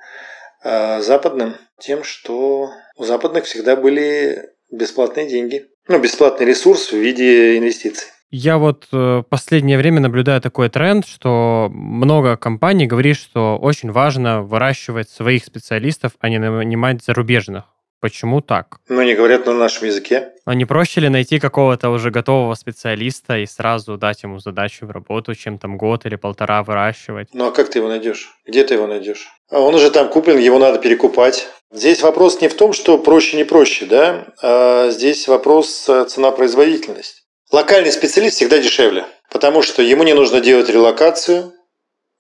э, 0.63 1.01
западным 1.01 1.57
тем, 1.79 2.03
что 2.03 2.71
у 2.95 3.03
западных 3.03 3.45
всегда 3.45 3.75
были 3.75 4.49
бесплатные 4.71 5.27
деньги. 5.27 5.69
Ну, 5.87 5.99
бесплатный 5.99 6.45
ресурс 6.45 6.91
в 6.91 6.97
виде 6.97 7.57
инвестиций. 7.57 8.09
Я 8.29 8.57
вот 8.57 8.87
э, 8.91 9.23
последнее 9.29 9.77
время 9.77 10.01
наблюдаю 10.01 10.41
такой 10.41 10.67
тренд, 10.69 11.07
что 11.07 11.69
много 11.71 12.35
компаний 12.35 12.85
говорит, 12.85 13.15
что 13.15 13.57
очень 13.57 13.91
важно 13.91 14.41
выращивать 14.41 15.09
своих 15.09 15.45
специалистов, 15.45 16.11
а 16.19 16.27
не 16.27 16.37
нанимать 16.37 17.03
зарубежных. 17.03 17.63
Почему 17.99 18.41
так? 18.41 18.77
Ну, 18.89 18.99
они 18.99 19.15
говорят 19.15 19.45
на 19.45 19.53
нашем 19.53 19.87
языке. 19.87 20.33
А 20.45 20.53
не 20.53 20.65
проще 20.65 21.01
ли 21.01 21.09
найти 21.09 21.39
какого-то 21.39 21.89
уже 21.89 22.11
готового 22.11 22.53
специалиста 22.53 23.37
и 23.37 23.45
сразу 23.47 23.97
дать 23.97 24.21
ему 24.21 24.39
задачу 24.39 24.85
в 24.85 24.91
работу, 24.91 25.33
чем 25.33 25.57
там 25.57 25.77
год 25.77 26.05
или 26.05 26.15
полтора 26.15 26.63
выращивать? 26.63 27.29
Ну, 27.33 27.47
а 27.47 27.51
как 27.51 27.69
ты 27.69 27.79
его 27.79 27.87
найдешь? 27.87 28.35
Где 28.45 28.63
ты 28.63 28.75
его 28.75 28.87
найдешь? 28.87 29.29
А 29.49 29.61
он 29.61 29.73
уже 29.73 29.89
там 29.89 30.09
куплен, 30.09 30.37
его 30.37 30.59
надо 30.59 30.79
перекупать. 30.79 31.47
Здесь 31.71 32.03
вопрос 32.03 32.39
не 32.39 32.49
в 32.49 32.53
том, 32.55 32.73
что 32.73 32.99
проще, 32.99 33.35
не 33.37 33.45
проще, 33.45 33.85
да? 33.85 34.27
А 34.41 34.91
здесь 34.91 35.27
вопрос 35.27 35.89
э, 35.89 36.05
цена-производительность. 36.05 37.26
Локальный 37.51 37.91
специалист 37.91 38.35
всегда 38.35 38.59
дешевле, 38.59 39.05
потому 39.31 39.61
что 39.61 39.81
ему 39.81 40.03
не 40.03 40.13
нужно 40.13 40.41
делать 40.41 40.69
релокацию, 40.69 41.53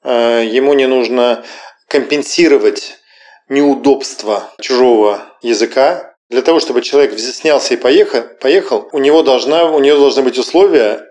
э, 0.03 0.45
ему 0.49 0.73
не 0.73 0.87
нужно 0.87 1.43
компенсировать 1.89 2.97
неудобства 3.49 4.49
чужого 4.61 5.21
языка. 5.41 6.13
Для 6.29 6.41
того, 6.41 6.59
чтобы 6.59 6.81
человек 6.81 7.17
снялся 7.19 7.73
и 7.73 7.77
поехал, 7.77 8.23
поехал 8.39 8.89
у, 8.91 8.99
него 8.99 9.21
должна, 9.23 9.69
у 9.71 9.79
него 9.79 9.97
должны 9.97 10.23
быть 10.23 10.37
условия 10.37 11.05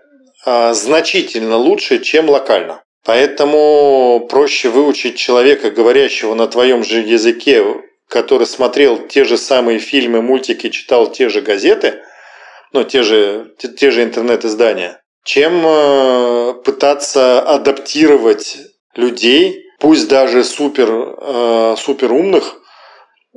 а, 0.45 0.73
значительно 0.73 1.57
лучше, 1.57 1.99
чем 1.99 2.29
локально. 2.29 2.83
Поэтому 3.03 4.27
проще 4.29 4.69
выучить 4.69 5.17
человека, 5.17 5.71
говорящего 5.71 6.35
на 6.35 6.47
твоем 6.47 6.83
же 6.83 7.01
языке, 7.01 7.65
который 8.07 8.45
смотрел 8.45 9.07
те 9.07 9.23
же 9.23 9.37
самые 9.37 9.79
фильмы, 9.79 10.21
мультики, 10.21 10.69
читал 10.69 11.11
те 11.11 11.29
же 11.29 11.41
газеты, 11.41 12.01
ну, 12.73 12.83
те 12.83 13.03
же, 13.03 13.53
те, 13.57 13.67
те 13.69 13.91
же 13.91 14.03
интернет-издания, 14.03 15.01
чем 15.23 15.65
э, 15.65 16.53
пытаться 16.63 17.41
адаптировать 17.41 18.57
людей, 18.95 19.63
пусть 19.79 20.07
даже 20.07 20.43
супер, 20.43 20.89
э, 20.91 21.75
супер 21.77 22.11
умных, 22.11 22.61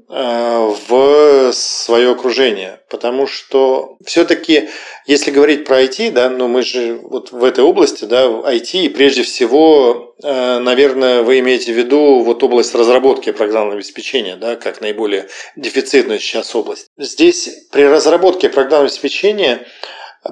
в 0.09 1.53
свое 1.53 2.11
окружение. 2.11 2.81
Потому 2.89 3.27
что 3.27 3.97
все-таки, 4.05 4.69
если 5.07 5.31
говорить 5.31 5.65
про 5.65 5.83
IT, 5.83 6.11
да, 6.11 6.31
ну 6.31 6.49
мы 6.49 6.63
же 6.63 7.01
вот 7.03 7.33
в 7.33 7.45
этой 7.45 7.65
области, 7.65 8.05
да, 8.05 8.29
в 8.29 8.47
IT, 8.47 8.85
и 8.85 8.89
прежде 8.89 9.23
всего, 9.23 10.15
э, 10.23 10.59
наверное, 10.59 11.23
вы 11.23 11.39
имеете 11.41 11.73
в 11.73 11.77
виду 11.77 12.21
вот 12.21 12.43
область 12.43 12.75
разработки 12.75 13.33
программного 13.33 13.77
обеспечения, 13.77 14.37
да, 14.37 14.57
как 14.57 14.81
наиболее 14.81 15.29
дефицитную 15.57 16.19
сейчас 16.19 16.55
область. 16.55 16.87
Здесь 16.99 17.49
при 17.71 17.85
разработке 17.85 18.49
программного 18.49 18.87
обеспечения 18.87 19.67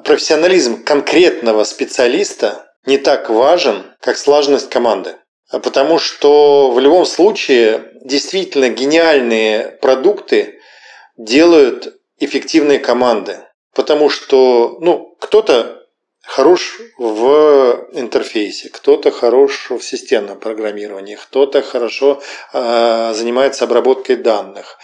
профессионализм 0.04 0.85
конкретного 0.85 1.64
специалиста 1.64 2.66
не 2.87 2.98
так 2.98 3.31
важен, 3.31 3.85
как 4.00 4.16
слаженность 4.16 4.70
команды. 4.70 5.16
Потому 5.50 5.98
что 5.98 6.70
в 6.70 6.78
любом 6.78 7.07
случае 7.07 7.88
действительно 8.04 8.68
гениальные 8.68 9.78
продукты 9.80 10.58
делают 11.16 11.94
эффективные 12.18 12.78
команды. 12.78 13.38
Потому 13.74 14.11
что 14.11 14.78
ну, 14.80 15.14
кто-то 15.20 15.78
хорош 16.28 16.78
в 16.98 17.88
интерфейсе, 17.92 18.68
кто-то 18.68 19.11
хорош 19.11 19.70
в 19.70 19.80
системном 19.80 20.38
программировании, 20.38 21.16
кто-то 21.16 21.62
хорошо 21.62 22.20
э, 22.52 23.12
занимается 23.14 23.64
обработкой 23.64 24.16
данных, 24.16 24.76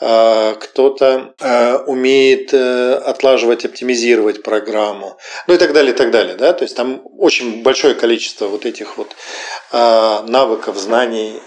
э, 0.00 0.54
кто-то 0.60 1.34
э, 1.38 1.76
умеет 1.86 2.52
э, 2.52 2.94
отлаживать, 2.94 3.64
оптимизировать 3.64 4.42
программу, 4.42 5.16
ну 5.46 5.54
и 5.54 5.56
так 5.56 5.72
далее, 5.72 5.94
и 5.94 5.96
так 5.96 6.10
далее. 6.10 6.36
Да? 6.36 6.52
То 6.52 6.64
есть 6.64 6.76
там 6.76 7.02
очень 7.18 7.62
большое 7.62 7.94
количество 7.94 8.48
вот 8.48 8.66
этих 8.66 8.98
вот 8.98 9.16
э, 9.72 10.20
навыков, 10.26 10.76
знаний, 10.76 11.40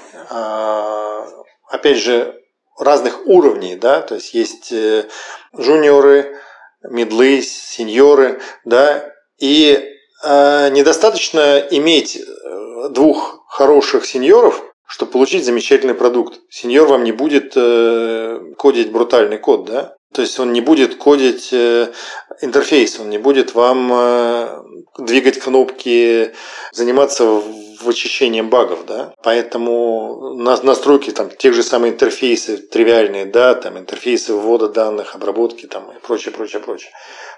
опять 1.69 1.97
же, 1.97 2.39
разных 2.77 3.25
уровней, 3.27 3.75
да, 3.75 4.01
то 4.01 4.15
есть 4.15 4.33
есть 4.33 4.71
э, 4.71 5.05
жуниоры, 5.53 6.37
медлы, 6.83 7.41
сеньоры, 7.41 8.41
да, 8.65 9.11
и 9.39 9.79
э, 10.23 10.69
недостаточно 10.69 11.59
иметь 11.71 12.17
э, 12.17 12.89
двух 12.89 13.43
хороших 13.47 14.05
сеньоров, 14.05 14.61
чтобы 14.85 15.11
получить 15.11 15.45
замечательный 15.45 15.93
продукт. 15.93 16.41
Сеньор 16.49 16.87
вам 16.87 17.03
не 17.03 17.11
будет 17.11 17.53
э, 17.55 18.39
кодить 18.57 18.91
брутальный 18.91 19.37
код, 19.37 19.65
да? 19.65 19.95
То 20.13 20.21
есть 20.21 20.39
он 20.39 20.53
не 20.53 20.61
будет 20.61 20.95
кодить 20.95 21.51
интерфейс, 21.51 22.99
он 22.99 23.09
не 23.09 23.17
будет 23.17 23.55
вам 23.55 24.63
двигать 24.99 25.39
кнопки, 25.39 26.33
заниматься 26.71 27.41
вычищением 27.83 28.49
багов, 28.49 28.85
да. 28.85 29.13
Поэтому 29.23 30.35
настройки 30.35 31.11
там 31.11 31.29
тех 31.29 31.53
же 31.53 31.63
самых 31.63 31.93
интерфейсов 31.93 32.69
тривиальные, 32.69 33.25
да, 33.25 33.53
там 33.55 33.77
интерфейсы 33.77 34.33
ввода 34.33 34.69
данных, 34.69 35.15
обработки 35.15 35.65
там 35.65 35.91
и 35.91 35.99
прочее, 35.99 36.33
прочее, 36.33 36.61
прочее. 36.61 36.91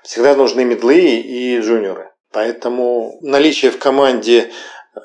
Всегда 0.03 0.35
нужны 0.35 0.63
медлы 0.63 0.99
и 0.99 1.59
джуниоры. 1.59 2.11
Поэтому 2.31 3.17
наличие 3.21 3.71
в 3.71 3.79
команде 3.79 4.51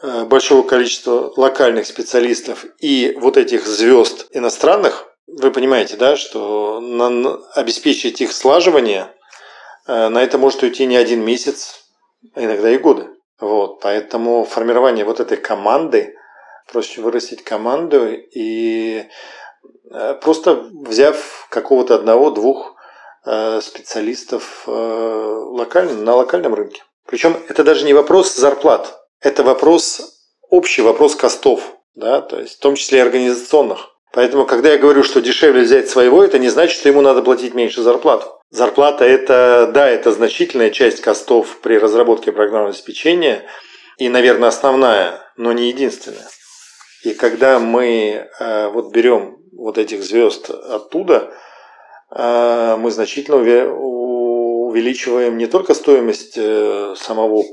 э, 0.03 0.24
большого 0.24 0.66
количества 0.66 1.33
локальных 1.37 1.87
специалистов 1.87 2.64
и 2.81 3.16
вот 3.20 3.37
этих 3.37 3.66
звезд 3.66 4.26
иностранных, 4.33 5.07
вы 5.29 5.53
понимаете, 5.53 5.96
да, 5.96 6.16
что 6.16 6.81
на, 6.81 7.38
обеспечить 7.55 8.20
их 8.20 8.33
слаживание, 8.33 9.12
э, 9.87 10.09
на 10.09 10.22
это 10.22 10.38
может 10.38 10.62
уйти 10.62 10.87
не 10.87 10.96
один 10.96 11.24
месяц, 11.24 11.85
а 12.35 12.44
иногда 12.44 12.70
и 12.70 12.79
годы. 12.79 13.09
Вот, 13.40 13.81
поэтому 13.81 14.44
формирование 14.44 15.05
вот 15.05 15.18
этой 15.18 15.38
команды, 15.38 16.14
проще 16.70 17.00
вырастить 17.00 17.42
команду 17.42 18.09
и 18.12 19.07
э, 19.90 20.14
просто 20.20 20.68
взяв 20.72 21.46
какого-то 21.50 21.94
одного-двух 21.94 22.76
э, 23.24 23.61
специалистов 23.62 24.64
э, 24.66 24.70
локально, 24.70 25.94
на 25.94 26.14
локальном 26.14 26.55
рынке. 26.55 26.83
Причем 27.07 27.37
это 27.48 27.64
даже 27.64 27.85
не 27.85 27.94
вопрос 27.94 28.37
зарплат, 28.37 29.00
это 29.20 29.42
вопрос, 29.42 30.22
общий 30.48 30.83
вопрос 30.83 31.16
костов, 31.16 31.76
да, 31.94 32.20
то 32.20 32.38
есть 32.38 32.59
в 32.59 32.61
том 32.61 32.76
числе 32.76 32.98
и 32.98 33.03
организационных. 33.03 33.88
Поэтому, 34.12 34.44
когда 34.44 34.72
я 34.72 34.78
говорю, 34.78 35.04
что 35.04 35.20
дешевле 35.20 35.62
взять 35.62 35.88
своего, 35.88 36.24
это 36.24 36.38
не 36.38 36.48
значит, 36.48 36.78
что 36.78 36.88
ему 36.88 37.00
надо 37.00 37.22
платить 37.22 37.54
меньше 37.54 37.82
зарплату. 37.82 38.26
Зарплата– 38.50 39.04
это, 39.06 39.70
да, 39.72 39.88
это 39.88 40.10
значительная 40.10 40.70
часть 40.70 41.00
костов 41.00 41.60
при 41.62 41.78
разработке 41.78 42.32
программного 42.32 42.70
обеспечения 42.70 43.44
и, 43.98 44.08
наверное, 44.08 44.48
основная, 44.48 45.20
но 45.36 45.52
не 45.52 45.68
единственная. 45.68 46.26
И 47.04 47.14
когда 47.14 47.60
мы 47.60 48.28
э, 48.40 48.68
вот 48.68 48.92
берем 48.92 49.38
вот 49.52 49.78
этих 49.78 50.02
звезд 50.02 50.50
оттуда, 50.50 51.32
э, 52.10 52.76
мы 52.76 52.90
значительно 52.90 53.36
увеличиваем 53.36 55.38
не 55.38 55.46
только 55.46 55.74
стоимость 55.74 56.36
э, 56.36 56.94
самого 56.96 57.44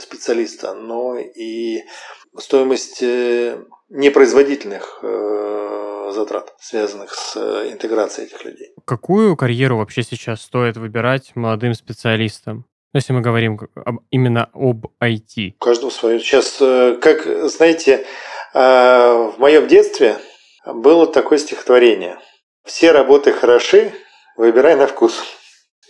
специалиста, 0.00 0.74
но 0.74 1.16
и 1.16 1.84
стоимость 2.36 3.02
непроизводительных 3.02 5.02
затрат, 6.12 6.54
связанных 6.60 7.14
с 7.14 7.36
э, 7.36 7.72
интеграцией 7.72 8.28
этих 8.28 8.44
людей. 8.44 8.72
Какую 8.84 9.36
карьеру 9.36 9.78
вообще 9.78 10.02
сейчас 10.02 10.42
стоит 10.42 10.76
выбирать 10.76 11.32
молодым 11.34 11.74
специалистам? 11.74 12.66
Если 12.92 13.12
мы 13.12 13.20
говорим 13.20 13.60
именно 14.10 14.50
об 14.52 14.86
IT. 15.00 15.54
У 15.60 15.64
каждого 15.64 15.90
свое. 15.90 16.20
Сейчас, 16.20 16.58
э, 16.60 16.98
как 17.00 17.24
знаете, 17.48 18.06
э, 18.54 18.58
в 18.58 19.34
моем 19.38 19.68
детстве 19.68 20.16
было 20.66 21.06
такое 21.06 21.38
стихотворение. 21.38 22.18
Все 22.64 22.92
работы 22.92 23.32
хороши, 23.32 23.92
выбирай 24.36 24.76
на 24.76 24.86
вкус. 24.86 25.22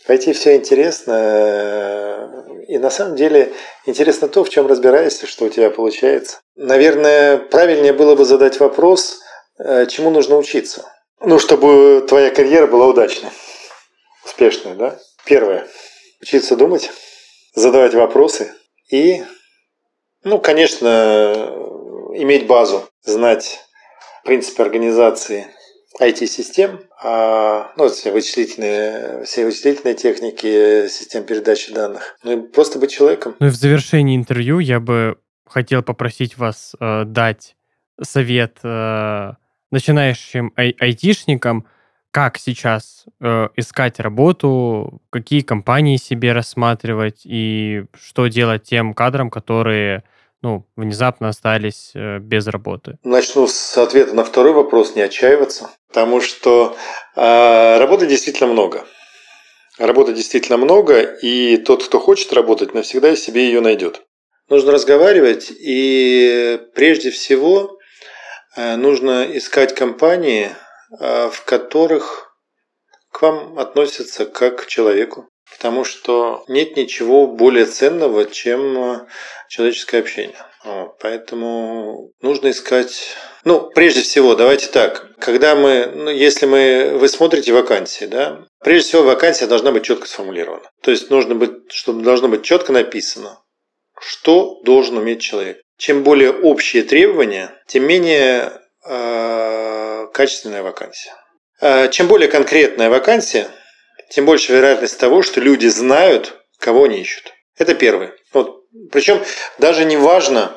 IT 0.09 0.33
все 0.33 0.57
интересно. 0.57 2.45
И 2.69 2.79
на 2.79 2.91
самом 2.91 3.17
деле 3.17 3.53
интересно 3.87 4.29
то, 4.29 4.45
в 4.45 4.51
чем 4.51 4.67
разбираешься, 4.67 5.27
что 5.27 5.47
у 5.47 5.49
тебя 5.49 5.71
получается. 5.71 6.41
Наверное, 6.57 7.39
правильнее 7.39 7.93
было 7.93 8.15
бы 8.15 8.25
задать 8.25 8.61
вопрос, 8.61 9.21
Э, 9.63 9.87
чему 9.87 10.11
нужно 10.11 10.37
учиться? 10.37 10.91
Ну, 11.21 11.39
чтобы 11.39 12.05
твоя 12.09 12.31
карьера 12.31 12.67
была 12.67 12.87
удачной, 12.87 13.31
успешной, 14.25 14.75
да? 14.75 14.99
Первое. 15.27 15.67
Учиться 16.23 16.57
думать, 16.57 16.91
задавать 17.55 17.93
вопросы 17.93 18.55
и, 18.91 19.23
ну, 20.23 20.41
конечно, 20.41 21.53
иметь 22.15 22.47
базу, 22.47 22.89
знать 23.03 23.61
принципы 24.25 24.63
организации 24.63 25.55
IT-систем, 25.99 26.81
а, 27.03 27.73
ну, 27.77 27.89
все 27.89 28.13
вычислительные, 28.13 29.25
все 29.25 29.45
вычислительные 29.45 29.95
техники 29.95 30.89
систем 30.89 31.25
передачи 31.25 31.73
данных. 31.73 32.17
Ну 32.23 32.33
и 32.33 32.49
просто 32.49 32.79
быть 32.79 32.91
человеком. 32.91 33.35
Ну 33.41 33.47
и 33.47 33.51
в 33.51 33.57
завершении 33.57 34.17
интервью 34.17 34.61
я 34.61 34.81
бы 34.81 35.19
хотел 35.47 35.83
попросить 35.83 36.39
вас 36.39 36.75
э, 36.79 37.05
дать 37.05 37.57
совет 38.01 38.59
э, 38.63 39.33
начинающим 39.71 40.53
ай- 40.57 40.77
айтишникам, 40.79 41.67
как 42.11 42.39
сейчас 42.39 43.05
э, 43.21 43.49
искать 43.57 44.01
работу, 44.01 45.01
какие 45.11 45.43
компании 45.43 45.97
себе 45.97 46.33
рассматривать 46.33 47.23
и 47.25 47.85
что 47.95 48.27
делать 48.29 48.65
тем 48.65 48.95
кадрам, 48.95 49.31
которые 49.31 50.05
ну, 50.43 50.67
внезапно 50.77 51.29
остались 51.29 51.93
э, 51.95 52.19
без 52.19 52.47
работы? 52.47 52.99
Начну 53.05 53.47
с 53.47 53.79
ответа 53.79 54.15
на 54.15 54.25
второй 54.25 54.53
вопрос, 54.53 54.95
не 54.95 55.03
отчаиваться, 55.03 55.71
потому 55.89 56.21
что 56.21 56.77
э, 57.17 57.79
работы 57.79 58.07
действительно 58.07 58.51
много. 58.51 58.85
Работы 59.79 60.13
действительно 60.13 60.59
много, 60.59 61.01
и 61.01 61.57
тот, 61.57 61.85
кто 61.85 61.99
хочет 61.99 62.33
работать, 62.35 62.75
навсегда 62.75 63.17
себе 63.17 63.47
ее 63.47 63.61
найдет. 63.61 64.03
Нужно 64.51 64.73
разговаривать, 64.73 65.51
и 65.51 66.61
прежде 66.75 67.11
всего 67.11 67.79
э, 68.57 68.77
нужно 68.77 69.27
искать 69.37 69.75
компании, 69.75 70.51
э, 70.99 71.31
в 71.31 71.45
которых 71.45 72.37
к 73.11 73.23
вам 73.23 73.59
относятся 73.59 74.27
как 74.27 74.65
к 74.65 74.67
человеку. 74.67 75.30
Потому 75.51 75.85
что 75.85 76.45
нет 76.49 76.77
ничего 76.77 77.27
более 77.27 77.67
ценного, 77.67 78.25
чем 78.25 78.79
э, 78.79 79.07
человеческое 79.49 79.99
общение. 79.99 80.37
Поэтому 81.01 82.13
нужно 82.21 82.51
искать... 82.51 83.17
Ну, 83.45 83.71
прежде 83.71 84.03
всего, 84.03 84.35
давайте 84.35 84.67
так. 84.67 85.09
Когда 85.19 85.55
мы, 85.55 85.87
ну, 85.87 86.11
если 86.11 86.45
мы, 86.45 86.99
вы 86.99 87.09
смотрите 87.09 87.53
вакансии, 87.55 88.05
да, 88.05 88.45
прежде 88.63 88.89
всего 88.89 89.03
вакансия 89.05 89.47
должна 89.47 89.73
быть 89.73 89.85
четко 89.85 90.07
сформулирована. 90.07 90.69
То 90.83 90.91
есть 90.91 91.09
нужно 91.09 91.35
быть, 91.35 91.73
чтобы 91.73 92.03
должно 92.03 92.29
быть 92.29 92.43
четко 92.43 92.73
написано, 92.73 93.41
что 93.99 94.61
должен 94.65 94.99
уметь 94.99 95.23
человек. 95.23 95.63
Чем 95.79 96.03
более 96.03 96.31
общие 96.31 96.83
требования, 96.83 97.51
тем 97.67 97.87
менее 97.87 98.53
э, 98.87 100.07
качественная 100.13 100.63
вакансия. 100.63 101.15
Э, 101.63 101.89
чем 101.91 102.07
более 102.07 102.29
конкретная 102.29 102.91
вакансия, 102.91 103.49
тем 104.11 104.27
больше 104.27 104.53
вероятность 104.53 104.99
того, 104.99 105.23
что 105.23 105.41
люди 105.41 105.69
знают, 105.69 106.43
кого 106.59 106.85
они 106.85 107.01
ищут. 107.01 107.33
Это 107.57 107.75
первое. 107.75 108.15
Вот. 108.33 108.65
Причем 108.93 109.23
даже 109.59 109.85
не 109.85 109.97
важно, 109.97 110.53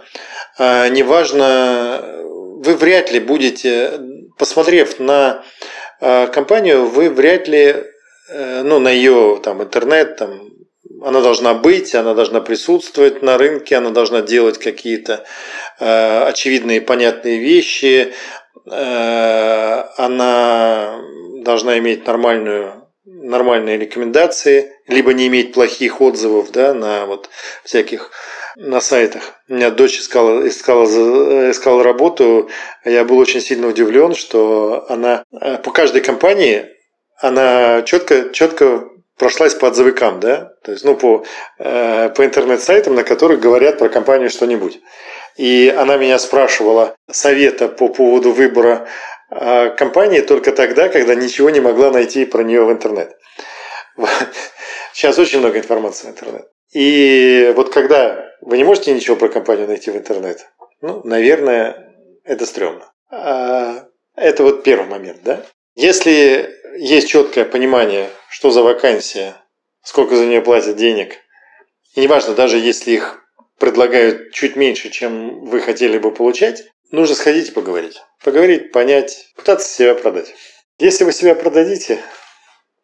э, 0.58 0.90
не 0.90 1.04
важно, 1.04 2.04
вы 2.64 2.76
вряд 2.76 3.12
ли 3.12 3.20
будете, 3.20 4.00
посмотрев 4.38 5.00
на 5.00 5.44
э, 6.02 6.28
компанию, 6.28 6.88
вы 6.88 7.10
вряд 7.10 7.48
ли, 7.48 7.84
э, 8.30 8.62
ну, 8.64 8.80
на 8.80 8.90
ее 8.90 9.40
там, 9.44 9.62
интернет, 9.64 10.18
там, 10.18 10.50
она 11.04 11.22
должна 11.22 11.54
быть, 11.54 11.94
она 11.96 12.14
должна 12.14 12.42
присутствовать 12.42 13.22
на 13.22 13.38
рынке, 13.38 13.76
она 13.76 13.90
должна 13.90 14.22
делать 14.22 14.58
какие-то 14.58 15.26
э, 15.80 16.24
очевидные 16.24 16.82
понятные 16.82 17.40
вещи, 17.40 18.14
э, 18.66 19.84
она 19.98 21.02
должна 21.44 21.78
иметь 21.80 22.08
нормальную, 22.08 22.83
нормальные 23.24 23.78
рекомендации, 23.78 24.74
либо 24.88 25.14
не 25.14 25.28
иметь 25.28 25.54
плохих 25.54 26.02
отзывов 26.02 26.52
да, 26.52 26.74
на 26.74 27.06
вот 27.06 27.30
всяких 27.64 28.12
на 28.56 28.82
сайтах. 28.82 29.34
У 29.48 29.54
меня 29.56 29.72
дочь 29.72 30.00
искала, 30.00 30.48
искала, 30.48 31.50
искала 31.50 31.84
работу, 31.84 32.50
я 32.86 33.04
был 33.04 33.18
очень 33.18 33.42
сильно 33.42 33.68
удивлен, 33.68 34.14
что 34.14 34.86
она 34.90 35.24
э, 35.32 35.58
по 35.58 35.72
каждой 35.72 36.02
компании 36.02 36.68
она 37.18 37.82
четко, 37.84 38.30
четко 38.32 38.90
прошлась 39.18 39.54
по 39.54 39.70
отзывикам, 39.70 40.20
да, 40.20 40.54
то 40.64 40.72
есть, 40.72 40.84
ну, 40.84 40.96
по, 40.96 41.24
э, 41.60 42.10
по 42.10 42.26
интернет-сайтам, 42.26 42.96
на 42.96 43.04
которых 43.04 43.40
говорят 43.40 43.80
про 43.80 43.90
компанию 43.90 44.30
что-нибудь. 44.30 44.80
И 45.36 45.74
она 45.76 45.98
меня 45.98 46.20
спрашивала 46.20 46.96
совета 47.10 47.68
по 47.68 47.88
поводу 47.88 48.32
выбора 48.32 48.88
компании 49.78 50.22
только 50.22 50.52
тогда, 50.52 50.90
когда 50.90 51.16
ничего 51.16 51.50
не 51.50 51.60
могла 51.60 51.92
найти 51.92 52.26
про 52.26 52.44
нее 52.44 52.64
в 52.64 52.72
интернет. 52.72 53.18
Сейчас 54.94 55.18
очень 55.20 55.40
много 55.40 55.58
информации 55.58 56.08
в 56.08 56.12
интернет. 56.12 56.48
И 56.74 57.54
вот 57.56 57.72
когда 57.72 58.32
вы 58.42 58.58
не 58.58 58.64
можете 58.64 58.94
ничего 58.94 59.16
про 59.16 59.30
компанию 59.30 59.68
найти 59.68 59.92
в 59.92 59.98
интернет, 59.98 60.48
ну, 60.82 61.02
наверное, 61.04 61.94
это 62.24 62.46
стрёмно. 62.46 62.92
А 63.12 63.88
это 64.16 64.44
вот 64.44 64.64
первый 64.64 64.88
момент, 64.88 65.22
да? 65.24 65.46
Если 65.76 66.50
есть 66.78 67.08
четкое 67.08 67.46
понимание, 67.46 68.10
что 68.30 68.52
за 68.52 68.62
вакансия, 68.64 69.36
сколько 69.84 70.16
за 70.16 70.26
нее 70.26 70.42
платят 70.42 70.76
денег, 70.76 71.18
и 71.96 72.02
неважно, 72.02 72.34
даже 72.34 72.58
если 72.58 72.92
их 72.92 73.24
предлагают 73.60 74.34
чуть 74.34 74.56
меньше, 74.56 74.90
чем 74.90 75.46
вы 75.46 75.62
хотели 75.62 75.98
бы 75.98 76.12
получать, 76.12 76.64
нужно 76.92 77.16
сходить 77.16 77.50
и 77.50 77.52
поговорить. 77.52 78.02
Поговорить, 78.24 78.72
понять, 78.72 79.28
пытаться 79.36 79.68
себя 79.68 79.96
продать. 79.96 80.34
Если 80.80 81.04
вы 81.04 81.12
себя 81.12 81.36
продадите, 81.36 82.00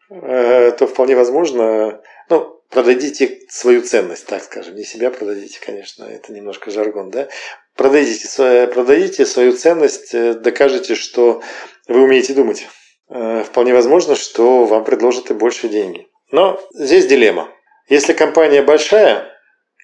э, 0.10 0.72
то 0.78 0.86
вполне 0.86 1.16
возможно, 1.16 2.02
ну, 2.30 2.62
продадите 2.70 3.40
свою 3.48 3.82
ценность, 3.82 4.26
так 4.26 4.44
скажем. 4.44 4.76
Не 4.76 4.84
себя 4.84 5.10
продадите, 5.10 5.60
конечно, 5.66 6.04
это 6.04 6.34
немножко 6.34 6.72
жаргон, 6.72 7.10
да? 7.10 7.30
Продадите, 7.78 8.68
продадите 8.68 9.26
свою 9.26 9.54
ценность, 9.54 10.14
э, 10.14 10.34
докажете, 10.34 10.96
что 10.96 11.42
вы 11.88 12.02
умеете 12.02 12.34
думать. 12.34 12.68
Э, 13.10 13.44
вполне 13.44 13.74
возможно, 13.74 14.18
что 14.18 14.66
вам 14.66 14.84
предложат 14.84 15.32
и 15.32 15.34
больше 15.34 15.70
деньги. 15.70 16.06
Но 16.32 16.60
здесь 16.74 17.06
дилемма. 17.06 17.50
Если 17.88 18.12
компания 18.12 18.62
большая, 18.62 19.26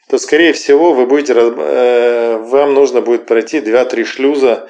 то, 0.09 0.17
скорее 0.17 0.51
всего, 0.51 0.93
вы 0.93 1.07
будете, 1.07 1.33
вам 1.33 2.73
нужно 2.75 3.01
будет 3.01 3.25
пройти 3.25 3.59
2-3 3.59 4.03
шлюза 4.03 4.69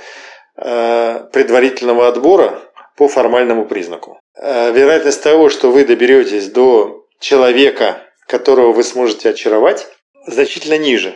предварительного 0.56 2.08
отбора 2.08 2.62
по 2.96 3.08
формальному 3.08 3.66
признаку. 3.66 4.20
Вероятность 4.42 5.22
того, 5.22 5.50
что 5.50 5.72
вы 5.72 5.84
доберетесь 5.84 6.50
до 6.50 7.06
человека, 7.20 8.02
которого 8.28 8.72
вы 8.72 8.84
сможете 8.84 9.30
очаровать, 9.30 9.88
значительно 10.28 10.78
ниже, 10.78 11.14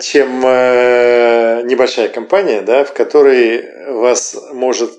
чем 0.00 0.40
небольшая 1.66 2.08
компания, 2.08 2.60
да, 2.60 2.84
в 2.84 2.92
которой 2.92 3.64
вас 3.92 4.36
может 4.52 4.92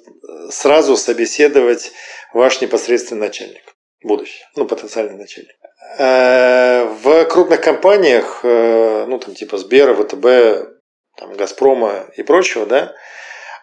сразу 0.50 0.98
собеседовать 0.98 1.92
ваш 2.34 2.62
непосредственный 2.62 3.28
начальник, 3.28 3.64
будущий, 4.04 4.44
ну, 4.56 4.66
потенциальный 4.66 5.18
начальник. 5.18 5.56
Э, 5.98 6.86
в 7.04 7.26
крупных 7.26 7.62
компаниях, 7.62 8.40
э, 8.44 9.06
ну, 9.08 9.20
там, 9.20 9.36
типа 9.36 9.58
Сбера, 9.58 9.94
ВТБ, 9.94 10.73
там, 11.18 11.34
Газпрома 11.34 12.05
и 12.16 12.24
прочего, 12.24 12.66
да, 12.66 12.93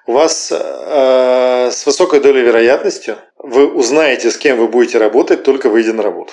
у 0.07 0.13
вас 0.13 0.53
э, 0.53 1.71
с 1.71 1.87
высокой 1.87 2.21
долей 2.21 2.43
вероятностью 2.43 3.17
вы 3.39 3.67
узнаете, 3.67 4.31
с 4.31 4.37
кем 4.37 4.59
вы 4.59 4.69
будете 4.69 4.99
работать, 4.99 5.43
только 5.43 5.69
выйдя 5.69 5.93
на 5.93 6.03
работу. 6.03 6.33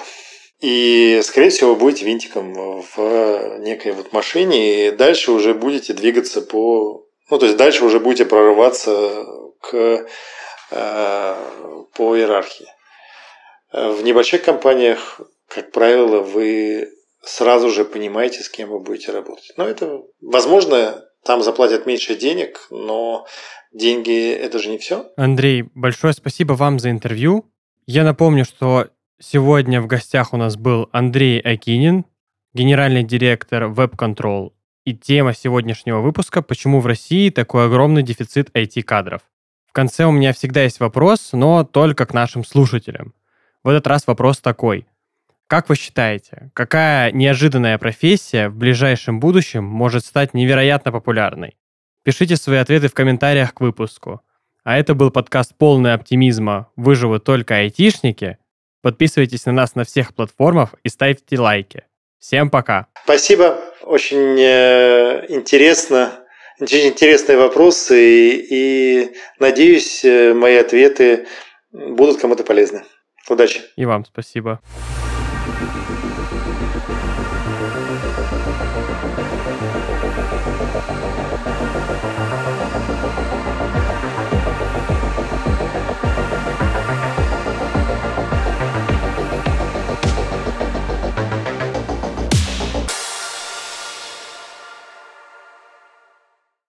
И, 0.60 1.22
скорее 1.24 1.50
всего, 1.50 1.72
вы 1.72 1.76
будете 1.76 2.06
винтиком 2.06 2.54
в 2.54 3.60
некой 3.60 3.92
вот 3.92 4.14
машине, 4.14 4.88
и 4.88 4.92
дальше 4.92 5.32
уже 5.32 5.54
будете 5.54 5.94
двигаться 5.94 6.42
по... 6.42 7.06
Ну, 7.30 7.38
то 7.38 7.46
есть 7.46 7.58
дальше 7.58 7.86
уже 7.86 8.00
будете 8.00 8.26
прорываться 8.26 9.26
к 9.62 10.08
Э, 10.70 11.36
по 11.94 12.18
иерархии. 12.18 12.68
В 13.72 14.04
небольших 14.04 14.44
компаниях, 14.44 15.22
как 15.48 15.72
правило, 15.72 16.20
вы 16.20 16.92
сразу 17.24 17.70
же 17.70 17.86
понимаете, 17.86 18.44
с 18.44 18.50
кем 18.50 18.70
вы 18.70 18.80
будете 18.80 19.12
работать. 19.12 19.54
Но 19.56 19.68
это, 19.68 20.04
возможно, 20.22 21.07
там 21.24 21.42
заплатят 21.44 21.86
меньше 21.86 22.16
денег, 22.16 22.68
но 22.72 23.28
деньги– 23.74 24.32
это 24.34 24.60
же 24.60 24.70
не 24.70 24.78
все. 24.78 25.12
Андрей, 25.18 25.66
большое 25.74 26.14
спасибо 26.14 26.54
вам 26.54 26.80
за 26.80 26.90
интервью. 26.92 27.46
Я 27.86 28.04
напомню, 28.04 28.46
что 28.46 28.90
сегодня 29.20 29.82
в 29.82 29.88
гостях 29.88 30.34
у 30.34 30.38
нас 30.38 30.56
был 30.58 30.90
Андрей 30.92 31.40
Акинин, 31.40 32.06
генеральный 32.54 33.04
директор 33.04 33.64
Web 33.64 33.96
Control. 33.96 34.52
И 34.86 34.94
тема 34.94 35.34
сегодняшнего 35.34 36.00
выпуска 36.00 36.42
«Почему 36.42 36.80
в 36.80 36.88
России 36.88 37.30
такой 37.30 37.66
огромный 37.66 38.04
дефицит 38.04 38.50
IT-кадров?». 38.56 39.22
В 39.68 39.74
конце 39.74 40.06
у 40.06 40.12
меня 40.12 40.34
всегда 40.34 40.64
есть 40.64 40.80
вопрос, 40.80 41.30
но 41.34 41.64
только 41.66 42.06
к 42.06 42.14
нашим 42.14 42.46
слушателям. 42.46 43.14
В 43.64 43.70
этот 43.70 43.86
раз 43.88 44.08
вопрос 44.08 44.40
такой. 44.40 44.88
Как 45.48 45.70
вы 45.70 45.76
считаете, 45.76 46.52
какая 46.54 47.12
неожиданная 47.14 47.78
профессия 47.78 48.50
в 48.50 48.58
ближайшем 48.58 49.22
будущем 49.22 49.64
может 49.64 50.06
стать 50.06 50.34
невероятно 50.34 50.92
популярной? 50.92 51.56
Пишите 52.04 52.36
свои 52.36 52.58
ответы 52.58 52.90
в 52.90 52.94
комментариях 52.94 53.54
к 53.54 53.62
выпуску. 53.62 54.22
А 54.66 54.78
это 54.78 54.94
был 54.94 55.10
подкаст 55.10 55.56
«Полный 55.58 55.94
оптимизма. 55.94 56.70
Выживут 56.76 57.24
только 57.24 57.56
айтишники». 57.56 58.38
Подписывайтесь 58.82 59.46
на 59.46 59.54
нас 59.54 59.76
на 59.76 59.86
всех 59.86 60.14
платформах 60.14 60.76
и 60.84 60.90
ставьте 60.90 61.40
лайки. 61.40 61.84
Всем 62.20 62.50
пока. 62.50 62.88
Спасибо. 63.06 63.58
Очень 63.84 64.38
э, 64.38 65.28
интересно 65.30 66.12
очень 66.60 66.88
интересные 66.88 67.38
вопросы, 67.38 68.02
и, 68.02 68.48
и 68.50 69.16
надеюсь, 69.40 70.04
э, 70.04 70.34
мои 70.34 70.58
ответы 70.58 71.28
будут 71.72 72.20
кому-то 72.20 72.44
полезны. 72.44 72.84
Удачи. 73.30 73.62
И 73.76 73.86
вам 73.86 74.06
спасибо. 74.06 74.60